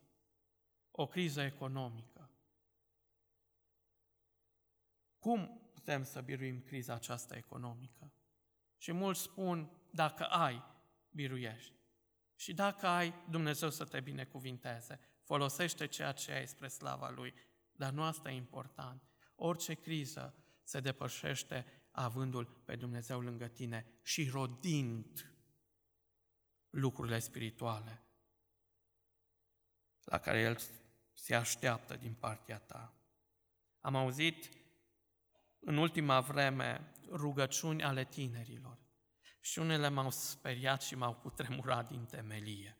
o 0.90 1.06
criză 1.06 1.40
economică. 1.40 2.30
Cum 5.18 5.70
putem 5.72 6.04
să 6.04 6.20
biruim 6.20 6.60
criza 6.60 6.94
aceasta 6.94 7.36
economică? 7.36 8.12
Și 8.80 8.92
mulți 8.92 9.20
spun, 9.20 9.70
dacă 9.90 10.24
ai, 10.24 10.62
biruiești. 11.10 11.72
Și 12.34 12.54
dacă 12.54 12.86
ai, 12.86 13.14
Dumnezeu 13.30 13.70
să 13.70 13.84
te 13.84 14.00
binecuvinteze. 14.00 15.00
Folosește 15.22 15.86
ceea 15.86 16.12
ce 16.12 16.32
ai 16.32 16.46
spre 16.46 16.68
slava 16.68 17.10
Lui. 17.10 17.34
Dar 17.72 17.92
nu 17.92 18.02
asta 18.02 18.30
e 18.30 18.34
important. 18.34 19.02
Orice 19.34 19.74
criză 19.74 20.34
se 20.62 20.80
depășește 20.80 21.66
avându-L 21.90 22.44
pe 22.44 22.76
Dumnezeu 22.76 23.20
lângă 23.20 23.48
tine 23.48 23.86
și 24.02 24.28
rodind 24.28 25.34
lucrurile 26.70 27.18
spirituale 27.18 28.04
la 30.04 30.18
care 30.18 30.40
El 30.40 30.58
se 31.12 31.34
așteaptă 31.34 31.96
din 31.96 32.14
partea 32.14 32.58
ta. 32.58 32.94
Am 33.80 33.96
auzit 33.96 34.50
în 35.60 35.76
ultima 35.76 36.20
vreme 36.20 36.92
rugăciuni 37.10 37.82
ale 37.82 38.04
tinerilor. 38.04 38.78
Și 39.40 39.58
unele 39.58 39.88
m-au 39.88 40.10
speriat 40.10 40.82
și 40.82 40.94
m-au 40.94 41.14
putremurat 41.14 41.90
din 41.90 42.04
temelie. 42.04 42.78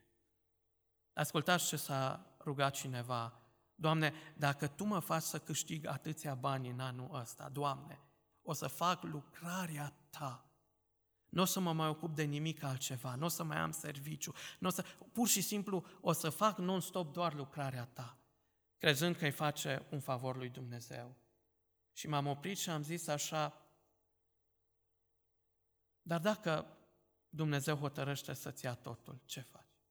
Ascultați 1.13 1.67
ce 1.67 1.77
s-a 1.77 2.27
rugat 2.41 2.75
cineva, 2.75 3.41
Doamne, 3.75 4.13
dacă 4.37 4.67
Tu 4.67 4.85
mă 4.85 4.99
faci 4.99 5.23
să 5.23 5.39
câștig 5.39 5.87
atâția 5.87 6.35
bani 6.35 6.69
în 6.69 6.81
anul 6.81 7.15
ăsta, 7.15 7.49
Doamne, 7.49 8.01
o 8.43 8.53
să 8.53 8.67
fac 8.67 9.03
lucrarea 9.03 9.95
Ta. 10.11 10.45
Nu 11.29 11.43
o 11.43 11.45
să 11.45 11.61
mă 11.61 11.73
mai 11.73 11.89
ocup 11.89 12.15
de 12.15 12.23
nimic 12.23 12.63
altceva, 12.63 13.15
nu 13.15 13.25
o 13.25 13.29
să 13.29 13.43
mai 13.43 13.59
am 13.59 13.71
serviciu, 13.71 14.35
nu 14.59 14.69
o 14.69 14.71
să, 14.71 14.85
pur 15.13 15.29
și 15.29 15.41
simplu 15.41 15.87
o 16.01 16.13
să 16.13 16.31
fac 16.31 16.59
non-stop 16.59 17.13
doar 17.13 17.35
lucrarea 17.35 17.85
Ta, 17.85 18.19
crezând 18.79 19.17
că 19.17 19.25
îi 19.25 19.31
face 19.31 19.87
un 19.91 20.01
favor 20.01 20.37
lui 20.37 20.49
Dumnezeu. 20.49 21.17
Și 22.01 22.09
m-am 22.09 22.27
oprit 22.27 22.59
și 22.59 22.71
am 22.71 22.83
zis 22.83 23.07
așa, 23.07 23.71
dar 26.03 26.21
dacă 26.21 26.79
Dumnezeu 27.29 27.77
hotărăște 27.77 28.33
să-ți 28.33 28.65
ia 28.65 28.75
totul, 28.75 29.23
ce 29.25 29.41
faci? 29.41 29.83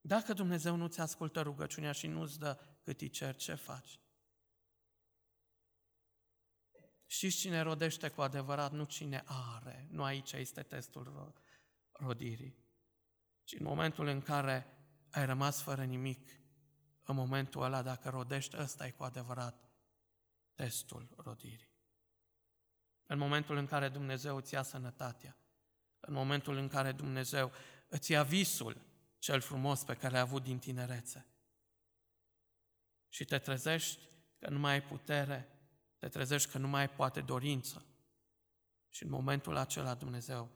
Dacă 0.00 0.32
Dumnezeu 0.32 0.76
nu 0.76 0.86
ți 0.86 1.00
ascultă 1.00 1.42
rugăciunea 1.42 1.92
și 1.92 2.06
nu-ți 2.06 2.38
dă 2.38 2.60
cât 2.82 3.00
îi 3.00 3.10
cer, 3.10 3.36
ce 3.36 3.54
faci? 3.54 4.00
Știți 7.06 7.36
cine 7.36 7.60
rodește 7.60 8.08
cu 8.08 8.20
adevărat, 8.22 8.72
nu 8.72 8.84
cine 8.84 9.22
are. 9.26 9.86
Nu 9.90 10.02
aici 10.02 10.32
este 10.32 10.62
testul 10.62 11.34
rodirii. 11.92 12.64
Ci 13.44 13.52
în 13.52 13.64
momentul 13.64 14.06
în 14.06 14.20
care 14.20 14.66
ai 15.10 15.26
rămas 15.26 15.62
fără 15.62 15.84
nimic, 15.84 16.30
în 17.02 17.14
momentul 17.14 17.62
ăla, 17.62 17.82
dacă 17.82 18.08
rodești, 18.08 18.56
ăsta 18.56 18.86
e 18.86 18.90
cu 18.90 19.02
adevărat 19.02 19.69
testul 20.60 21.08
rodirii. 21.16 21.74
În 23.06 23.18
momentul 23.18 23.56
în 23.56 23.66
care 23.66 23.88
Dumnezeu 23.88 24.36
îți 24.36 24.54
ia 24.54 24.62
sănătatea, 24.62 25.36
în 26.00 26.12
momentul 26.12 26.56
în 26.56 26.68
care 26.68 26.92
Dumnezeu 26.92 27.52
îți 27.88 28.10
ia 28.10 28.22
visul 28.22 28.80
cel 29.18 29.40
frumos 29.40 29.84
pe 29.84 29.96
care 29.96 30.12
l-ai 30.12 30.20
avut 30.20 30.42
din 30.42 30.58
tinerețe 30.58 31.26
și 33.08 33.24
te 33.24 33.38
trezești 33.38 34.08
că 34.38 34.50
nu 34.50 34.58
mai 34.58 34.72
ai 34.72 34.82
putere, 34.82 35.48
te 35.98 36.08
trezești 36.08 36.50
că 36.50 36.58
nu 36.58 36.68
mai 36.68 36.80
ai 36.80 36.90
poate 36.90 37.20
dorință 37.20 37.84
și 38.88 39.02
în 39.02 39.10
momentul 39.10 39.56
acela 39.56 39.94
Dumnezeu 39.94 40.50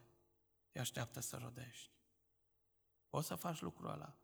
te 0.71 0.79
așteaptă 0.79 1.21
să 1.21 1.37
rodești. 1.37 1.91
Poți 3.09 3.27
să 3.27 3.35
faci 3.35 3.61
lucrul 3.61 3.91
ăla. 3.91 4.19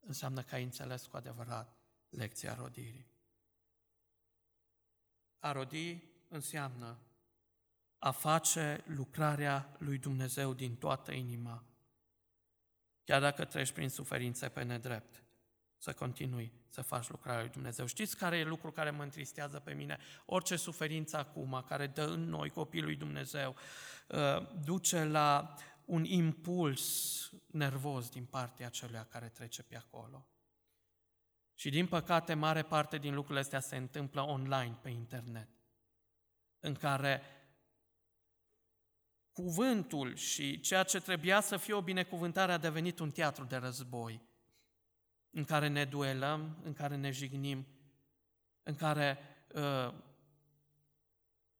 Înseamnă 0.00 0.42
că 0.42 0.54
ai 0.54 0.62
înțeles 0.62 1.06
cu 1.06 1.16
adevărat 1.16 1.76
lecția 2.08 2.54
rodirii. 2.54 3.15
A 5.46 5.52
rodi 5.52 6.02
înseamnă 6.28 6.98
a 7.98 8.10
face 8.10 8.84
lucrarea 8.86 9.76
lui 9.78 9.98
Dumnezeu 9.98 10.52
din 10.52 10.76
toată 10.76 11.12
inima, 11.12 11.64
chiar 13.04 13.20
dacă 13.20 13.44
treci 13.44 13.72
prin 13.72 13.88
suferințe 13.88 14.48
pe 14.48 14.62
nedrept, 14.62 15.24
să 15.76 15.92
continui 15.92 16.52
să 16.68 16.82
faci 16.82 17.08
lucrarea 17.08 17.40
lui 17.40 17.50
Dumnezeu. 17.50 17.86
Știți 17.86 18.16
care 18.16 18.36
e 18.36 18.44
lucru 18.44 18.70
care 18.70 18.90
mă 18.90 19.02
întristează 19.02 19.58
pe 19.58 19.72
mine? 19.72 19.98
Orice 20.24 20.56
suferință 20.56 21.16
acum, 21.16 21.64
care 21.68 21.86
dă 21.86 22.04
în 22.04 22.28
noi 22.28 22.50
copilul 22.50 22.86
lui 22.86 22.96
Dumnezeu, 22.96 23.56
uh, 24.08 24.48
duce 24.64 25.04
la 25.04 25.54
un 25.84 26.04
impuls 26.04 27.32
nervos 27.46 28.08
din 28.08 28.24
partea 28.24 28.68
celui 28.68 29.06
care 29.10 29.28
trece 29.28 29.62
pe 29.62 29.76
acolo. 29.76 30.28
Și 31.58 31.70
din 31.70 31.86
păcate, 31.86 32.34
mare 32.34 32.62
parte 32.62 32.98
din 32.98 33.14
lucrurile 33.14 33.40
astea 33.40 33.60
se 33.60 33.76
întâmplă 33.76 34.20
online, 34.20 34.78
pe 34.82 34.88
internet, 34.88 35.48
în 36.60 36.74
care 36.74 37.22
cuvântul 39.32 40.14
și 40.14 40.60
ceea 40.60 40.82
ce 40.82 41.00
trebuia 41.00 41.40
să 41.40 41.56
fie 41.56 41.74
o 41.74 41.82
binecuvântare 41.82 42.52
a 42.52 42.58
devenit 42.58 42.98
un 42.98 43.10
teatru 43.10 43.44
de 43.44 43.56
război, 43.56 44.20
în 45.30 45.44
care 45.44 45.68
ne 45.68 45.84
duelăm, 45.84 46.58
în 46.62 46.72
care 46.72 46.96
ne 46.96 47.10
jignim, 47.10 47.66
în 48.62 48.74
care 48.74 49.18
uh, 49.54 49.94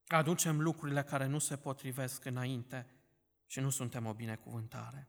aducem 0.06 0.60
lucrurile 0.60 1.02
care 1.02 1.26
nu 1.26 1.38
se 1.38 1.56
potrivesc 1.56 2.24
înainte 2.24 2.86
și 3.46 3.60
nu 3.60 3.70
suntem 3.70 4.06
o 4.06 4.14
binecuvântare. 4.14 5.08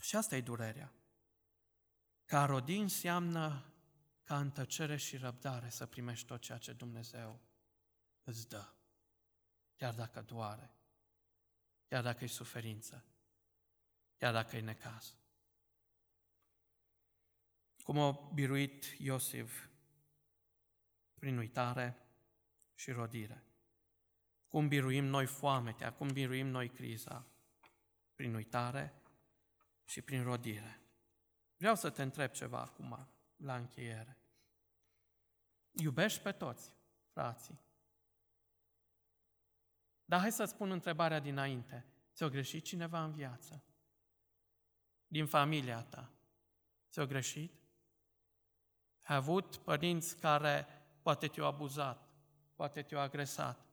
Și 0.00 0.16
asta 0.16 0.36
e 0.36 0.40
durerea. 0.40 0.92
Ca 2.30 2.44
rodi 2.44 2.76
înseamnă 2.76 3.64
ca 4.24 4.38
în 4.38 4.50
tăcere 4.50 4.96
și 4.96 5.16
răbdare 5.16 5.68
să 5.68 5.86
primești 5.86 6.26
tot 6.26 6.40
ceea 6.40 6.58
ce 6.58 6.72
Dumnezeu 6.72 7.40
îți 8.24 8.48
dă, 8.48 8.72
chiar 9.76 9.94
dacă 9.94 10.22
doare, 10.22 10.70
chiar 11.88 12.02
dacă 12.02 12.24
e 12.24 12.26
suferință, 12.26 13.04
chiar 14.16 14.32
dacă 14.32 14.56
e 14.56 14.60
necaz. 14.60 15.16
Cum 17.82 17.98
a 17.98 18.30
biruit 18.34 18.84
Iosif 18.98 19.68
prin 21.14 21.38
uitare 21.38 21.96
și 22.74 22.90
rodire. 22.90 23.44
Cum 24.48 24.68
biruim 24.68 25.04
noi 25.04 25.26
foametea, 25.26 25.92
cum 25.92 26.08
biruim 26.08 26.46
noi 26.46 26.68
criza? 26.68 27.26
Prin 28.14 28.34
uitare 28.34 28.94
și 29.84 30.00
prin 30.00 30.22
rodire. 30.22 30.79
Vreau 31.60 31.74
să 31.74 31.90
te 31.90 32.02
întreb 32.02 32.30
ceva 32.30 32.60
acum, 32.60 33.08
la 33.36 33.56
încheiere. 33.56 34.18
Iubești 35.70 36.20
pe 36.20 36.32
toți, 36.32 36.72
frații. 37.12 37.60
Dar 40.04 40.20
hai 40.20 40.32
să 40.32 40.44
spun 40.44 40.70
întrebarea 40.70 41.18
dinainte. 41.18 41.86
Ți-o 42.14 42.28
greșit 42.28 42.64
cineva 42.64 43.04
în 43.04 43.12
viață? 43.12 43.62
Din 45.06 45.26
familia 45.26 45.82
ta. 45.82 46.10
Ți-o 46.90 47.06
greșit? 47.06 47.52
Ai 49.02 49.16
avut 49.16 49.56
părinți 49.56 50.16
care 50.16 50.66
poate 51.02 51.28
te-au 51.28 51.46
abuzat, 51.46 52.08
poate 52.54 52.82
te-au 52.82 53.00
agresat. 53.00 53.66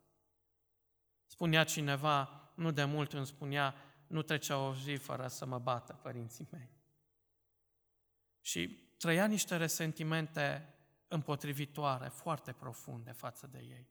Spunea 1.26 1.64
cineva, 1.64 2.50
nu 2.56 2.72
de 2.72 2.84
mult 2.84 3.14
îmi 3.14 3.26
spunea, 3.26 3.76
nu 4.08 4.22
trecea 4.22 4.58
o 4.58 4.76
zi 4.76 4.96
fără 4.96 5.28
să 5.28 5.46
mă 5.46 5.60
bată 5.60 5.94
părinții 5.94 6.48
mei. 6.52 6.77
Și 8.48 8.68
trăia 8.98 9.28
niște 9.28 9.58
resentimente 9.58 10.76
împotrivitoare, 11.08 12.08
foarte 12.08 12.54
profunde 12.54 13.12
față 13.12 13.48
de 13.48 13.60
ei. 13.60 13.90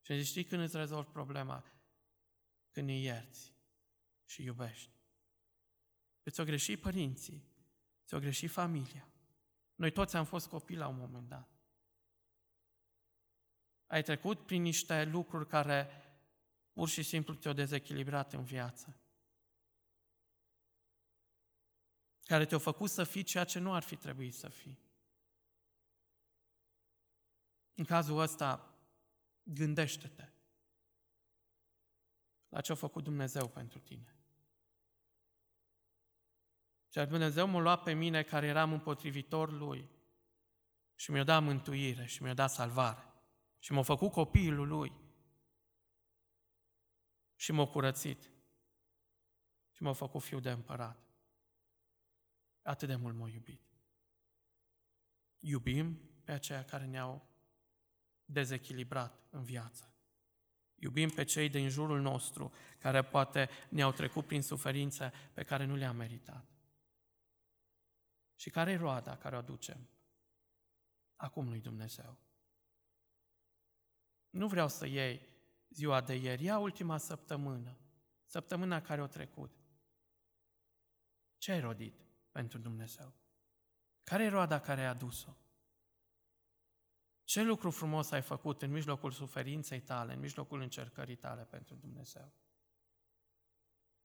Și 0.00 0.24
știi 0.24 0.44
când 0.44 0.62
îți 0.62 0.76
rezolvi 0.76 1.10
problema? 1.10 1.64
Când 2.70 2.88
îi 2.88 3.02
ierți 3.02 3.52
și 4.24 4.42
iubești. 4.42 4.90
Îți-o 6.22 6.44
greși 6.44 6.76
părinții, 6.76 7.44
ți-o 8.06 8.18
greși 8.18 8.46
familia. 8.46 9.08
Noi 9.74 9.90
toți 9.90 10.16
am 10.16 10.24
fost 10.24 10.48
copii 10.48 10.76
la 10.76 10.88
un 10.88 10.96
moment 10.98 11.28
dat. 11.28 11.48
Ai 13.86 14.02
trecut 14.02 14.46
prin 14.46 14.62
niște 14.62 15.04
lucruri 15.04 15.48
care 15.48 15.88
pur 16.72 16.88
și 16.88 17.02
simplu 17.02 17.34
te-au 17.34 17.54
dezechilibrat 17.54 18.32
în 18.32 18.44
viață. 18.44 19.00
Care 22.26 22.44
te-au 22.44 22.60
făcut 22.60 22.90
să 22.90 23.04
fii 23.04 23.22
ceea 23.22 23.44
ce 23.44 23.58
nu 23.58 23.74
ar 23.74 23.82
fi 23.82 23.96
trebuit 23.96 24.34
să 24.34 24.48
fii. 24.48 24.78
În 27.74 27.84
cazul 27.84 28.18
ăsta, 28.18 28.74
gândește-te 29.42 30.28
la 32.48 32.60
ce 32.60 32.72
a 32.72 32.74
făcut 32.74 33.04
Dumnezeu 33.04 33.48
pentru 33.48 33.78
tine. 33.78 34.16
Și 36.88 36.98
Dumnezeu 36.98 37.46
m-a 37.46 37.60
luat 37.60 37.82
pe 37.82 37.92
mine 37.92 38.22
care 38.22 38.46
eram 38.46 38.72
împotrivitor 38.72 39.52
Lui 39.52 39.90
și 40.94 41.10
mi-a 41.10 41.24
dat 41.24 41.42
mântuire 41.42 42.06
și 42.06 42.22
mi-a 42.22 42.34
dat 42.34 42.50
salvare 42.50 43.12
și 43.58 43.72
m-a 43.72 43.82
făcut 43.82 44.12
copilul 44.12 44.68
Lui 44.68 44.92
și 47.34 47.52
m-a 47.52 47.66
curățit 47.66 48.30
și 49.70 49.82
m-a 49.82 49.92
făcut 49.92 50.22
fiu 50.22 50.40
de 50.40 50.50
împărat. 50.50 51.06
Atât 52.66 52.88
de 52.88 52.96
mult 52.96 53.16
m-a 53.16 53.28
iubit. 53.28 53.60
Iubim 55.38 56.00
pe 56.24 56.32
aceia 56.32 56.64
care 56.64 56.86
ne-au 56.86 57.28
dezechilibrat 58.24 59.26
în 59.30 59.42
viață. 59.42 59.94
Iubim 60.74 61.08
pe 61.08 61.24
cei 61.24 61.48
din 61.48 61.68
jurul 61.68 62.00
nostru 62.00 62.52
care 62.78 63.02
poate 63.04 63.48
ne-au 63.68 63.92
trecut 63.92 64.26
prin 64.26 64.42
suferințe 64.42 65.12
pe 65.34 65.42
care 65.42 65.64
nu 65.64 65.76
le-am 65.76 65.96
meritat. 65.96 66.46
Și 68.34 68.50
care 68.50 68.70
e 68.70 68.76
roada 68.76 69.16
care 69.16 69.34
o 69.34 69.38
aducem? 69.38 69.88
Acum 71.16 71.48
lui 71.48 71.60
Dumnezeu. 71.60 72.18
Nu 74.30 74.48
vreau 74.48 74.68
să 74.68 74.86
iei 74.86 75.28
ziua 75.68 76.00
de 76.00 76.14
ieri, 76.14 76.44
ia 76.44 76.58
ultima 76.58 76.98
săptămână, 76.98 77.78
săptămâna 78.24 78.80
care 78.80 79.00
a 79.00 79.06
trecut. 79.06 79.50
Ce 81.38 81.52
ai 81.52 81.60
rodit 81.60 82.05
pentru 82.36 82.58
Dumnezeu? 82.58 83.14
Care 84.04 84.24
e 84.24 84.28
roada 84.28 84.60
care 84.60 84.80
ai 84.80 84.86
adus-o? 84.86 85.36
Ce 87.24 87.42
lucru 87.42 87.70
frumos 87.70 88.10
ai 88.10 88.22
făcut 88.22 88.62
în 88.62 88.70
mijlocul 88.70 89.10
suferinței 89.10 89.80
tale, 89.80 90.12
în 90.12 90.20
mijlocul 90.20 90.60
încercării 90.60 91.16
tale 91.16 91.44
pentru 91.44 91.74
Dumnezeu? 91.74 92.32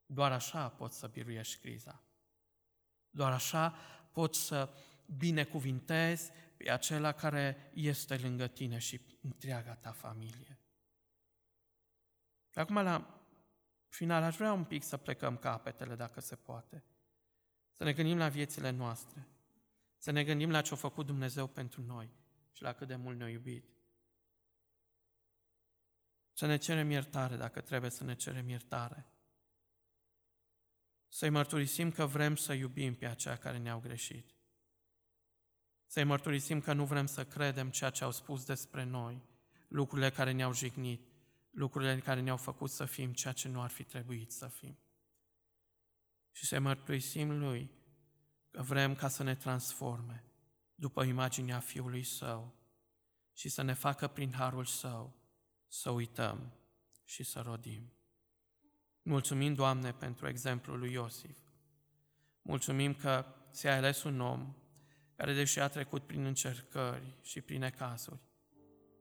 Doar 0.05 0.31
așa 0.31 0.69
poți 0.69 0.97
să 0.97 1.07
biruiești 1.07 1.59
criza. 1.59 2.03
Doar 3.09 3.31
așa 3.31 3.75
poți 4.11 4.39
să 4.39 4.73
binecuvintezi 5.05 6.31
pe 6.57 6.69
acela 6.69 7.11
care 7.11 7.71
este 7.73 8.17
lângă 8.17 8.47
tine 8.47 8.77
și 8.77 9.01
întreaga 9.21 9.75
ta 9.75 9.91
familie. 9.91 10.59
Acum, 12.53 12.75
la 12.75 13.25
final, 13.87 14.23
aș 14.23 14.35
vrea 14.35 14.53
un 14.53 14.65
pic 14.65 14.83
să 14.83 14.97
plecăm 14.97 15.37
capetele, 15.37 15.95
dacă 15.95 16.19
se 16.19 16.35
poate. 16.35 16.83
Să 17.81 17.87
ne 17.87 17.93
gândim 17.93 18.17
la 18.17 18.29
viețile 18.29 18.69
noastre. 18.69 19.27
Să 19.97 20.11
ne 20.11 20.23
gândim 20.23 20.49
la 20.51 20.61
ce 20.61 20.73
a 20.73 20.77
făcut 20.77 21.05
Dumnezeu 21.05 21.47
pentru 21.47 21.81
noi 21.81 22.09
și 22.51 22.61
la 22.61 22.73
cât 22.73 22.87
de 22.87 22.95
mult 22.95 23.17
ne-a 23.17 23.29
iubit. 23.29 23.65
Să 26.31 26.45
ne 26.45 26.57
cerem 26.57 26.89
iertare 26.89 27.35
dacă 27.35 27.61
trebuie 27.61 27.89
să 27.89 28.03
ne 28.03 28.15
cerem 28.15 28.49
iertare. 28.49 29.11
Să-i 31.07 31.29
mărturisim 31.29 31.91
că 31.91 32.05
vrem 32.05 32.35
să 32.35 32.53
iubim 32.53 32.95
pe 32.95 33.05
aceia 33.05 33.37
care 33.37 33.57
ne-au 33.57 33.79
greșit. 33.79 34.35
Să-i 35.85 36.03
mărturisim 36.03 36.61
că 36.61 36.73
nu 36.73 36.85
vrem 36.85 37.05
să 37.05 37.25
credem 37.25 37.69
ceea 37.69 37.89
ce 37.89 38.03
au 38.03 38.11
spus 38.11 38.45
despre 38.45 38.83
noi, 38.83 39.21
lucrurile 39.67 40.09
care 40.09 40.31
ne-au 40.31 40.53
jignit, 40.53 41.07
lucrurile 41.51 41.99
care 41.99 42.21
ne-au 42.21 42.37
făcut 42.37 42.69
să 42.69 42.85
fim 42.85 43.13
ceea 43.13 43.33
ce 43.33 43.47
nu 43.47 43.61
ar 43.61 43.69
fi 43.69 43.83
trebuit 43.83 44.31
să 44.31 44.47
fim. 44.47 44.77
Și 46.41 46.47
să-i 46.47 46.59
mărturisim 46.59 47.39
Lui 47.39 47.71
că 48.51 48.61
vrem 48.61 48.95
ca 48.95 49.07
să 49.07 49.23
ne 49.23 49.35
transforme 49.35 50.23
după 50.75 51.03
imaginea 51.03 51.59
Fiului 51.59 52.03
Său 52.03 52.55
și 53.33 53.49
să 53.49 53.61
ne 53.61 53.73
facă 53.73 54.07
prin 54.07 54.33
harul 54.33 54.65
Său 54.65 55.15
să 55.67 55.89
uităm 55.89 56.53
și 57.05 57.23
să 57.23 57.39
rodim. 57.39 57.93
Mulțumim, 59.01 59.53
Doamne, 59.53 59.93
pentru 59.93 60.27
exemplul 60.27 60.79
lui 60.79 60.91
Iosif. 60.91 61.37
Mulțumim 62.41 62.93
că 62.93 63.25
ți-ai 63.51 63.77
ales 63.77 64.03
un 64.03 64.19
om 64.19 64.55
care, 65.15 65.33
deși 65.33 65.59
a 65.59 65.67
trecut 65.67 66.03
prin 66.05 66.25
încercări 66.25 67.17
și 67.21 67.41
prin 67.41 67.61
ecazuri, 67.61 68.19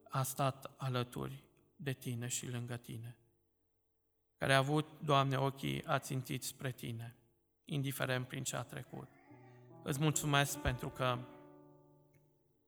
a 0.09 0.22
stat 0.22 0.74
alături 0.76 1.45
de 1.76 1.93
tine 1.93 2.26
și 2.26 2.51
lângă 2.51 2.76
tine, 2.76 3.18
care 4.36 4.55
a 4.55 4.59
avut, 4.59 5.01
Doamne, 5.01 5.36
ochii 5.36 5.84
ațintiți 5.84 6.47
spre 6.47 6.72
tine, 6.72 7.14
indiferent 7.71 8.29
prin 8.29 8.43
ce 8.43 8.57
a 8.57 8.62
trecut. 8.62 9.09
Îți 9.83 10.01
mulțumesc 10.01 10.59
pentru 10.59 10.89
că 10.89 11.18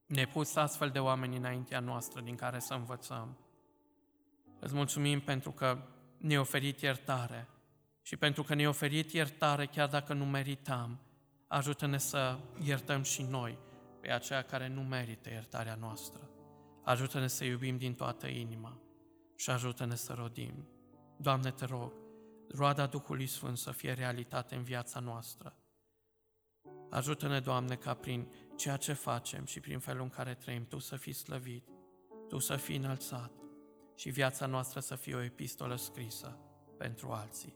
ne-ai 0.06 0.26
pus 0.26 0.56
astfel 0.56 0.90
de 0.90 0.98
oameni 0.98 1.36
înaintea 1.36 1.80
noastră 1.80 2.20
din 2.20 2.34
care 2.34 2.58
să 2.58 2.74
învățăm. 2.74 3.36
Îți 4.58 4.74
mulțumim 4.74 5.20
pentru 5.20 5.50
că 5.50 5.78
ne-ai 6.16 6.38
oferit 6.38 6.80
iertare 6.80 7.48
și 8.02 8.16
pentru 8.16 8.42
că 8.42 8.54
ne-ai 8.54 8.68
oferit 8.68 9.12
iertare 9.12 9.66
chiar 9.66 9.88
dacă 9.88 10.12
nu 10.12 10.24
meritam, 10.24 10.98
ajută-ne 11.46 11.98
să 11.98 12.38
iertăm 12.64 13.02
și 13.02 13.22
noi 13.22 13.58
pe 14.00 14.10
aceia 14.10 14.42
care 14.42 14.68
nu 14.68 14.82
merită 14.82 15.30
iertarea 15.30 15.74
noastră. 15.74 16.20
Ajută-ne 16.82 17.26
să 17.26 17.44
iubim 17.44 17.76
din 17.76 17.94
toată 17.94 18.26
inima 18.26 18.78
și 19.36 19.50
ajută-ne 19.50 19.94
să 19.94 20.12
rodim. 20.12 20.68
Doamne, 21.16 21.50
te 21.50 21.64
rog, 21.64 21.92
roada 22.54 22.86
Duhului 22.86 23.26
Sfânt 23.26 23.58
să 23.58 23.70
fie 23.70 23.92
realitate 23.92 24.54
în 24.54 24.62
viața 24.62 25.00
noastră. 25.00 25.56
Ajută-ne, 26.90 27.40
Doamne, 27.40 27.76
ca 27.76 27.94
prin 27.94 28.28
ceea 28.56 28.76
ce 28.76 28.92
facem 28.92 29.44
și 29.44 29.60
prin 29.60 29.78
felul 29.78 30.02
în 30.02 30.08
care 30.08 30.34
trăim, 30.34 30.66
Tu 30.66 30.78
să 30.78 30.96
fii 30.96 31.12
slăvit, 31.12 31.68
Tu 32.28 32.38
să 32.38 32.56
fii 32.56 32.76
înălțat 32.76 33.32
și 33.94 34.10
viața 34.10 34.46
noastră 34.46 34.80
să 34.80 34.94
fie 34.94 35.14
o 35.14 35.22
epistolă 35.22 35.76
scrisă 35.76 36.38
pentru 36.78 37.10
alții. 37.10 37.54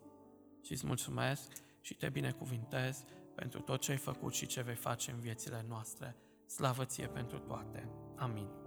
Și 0.63 0.73
îți 0.73 0.87
mulțumesc 0.87 1.53
și 1.81 1.95
te 1.95 2.09
binecuvintez 2.09 3.05
pentru 3.35 3.61
tot 3.61 3.81
ce 3.81 3.91
ai 3.91 3.97
făcut 3.97 4.35
și 4.35 4.47
ce 4.47 4.63
vei 4.63 4.75
face 4.75 5.11
în 5.11 5.21
viețile 5.21 5.65
noastre. 5.69 6.17
Slavă 6.47 6.85
ție 6.85 7.07
pentru 7.07 7.39
toate. 7.39 7.89
Amin. 8.17 8.66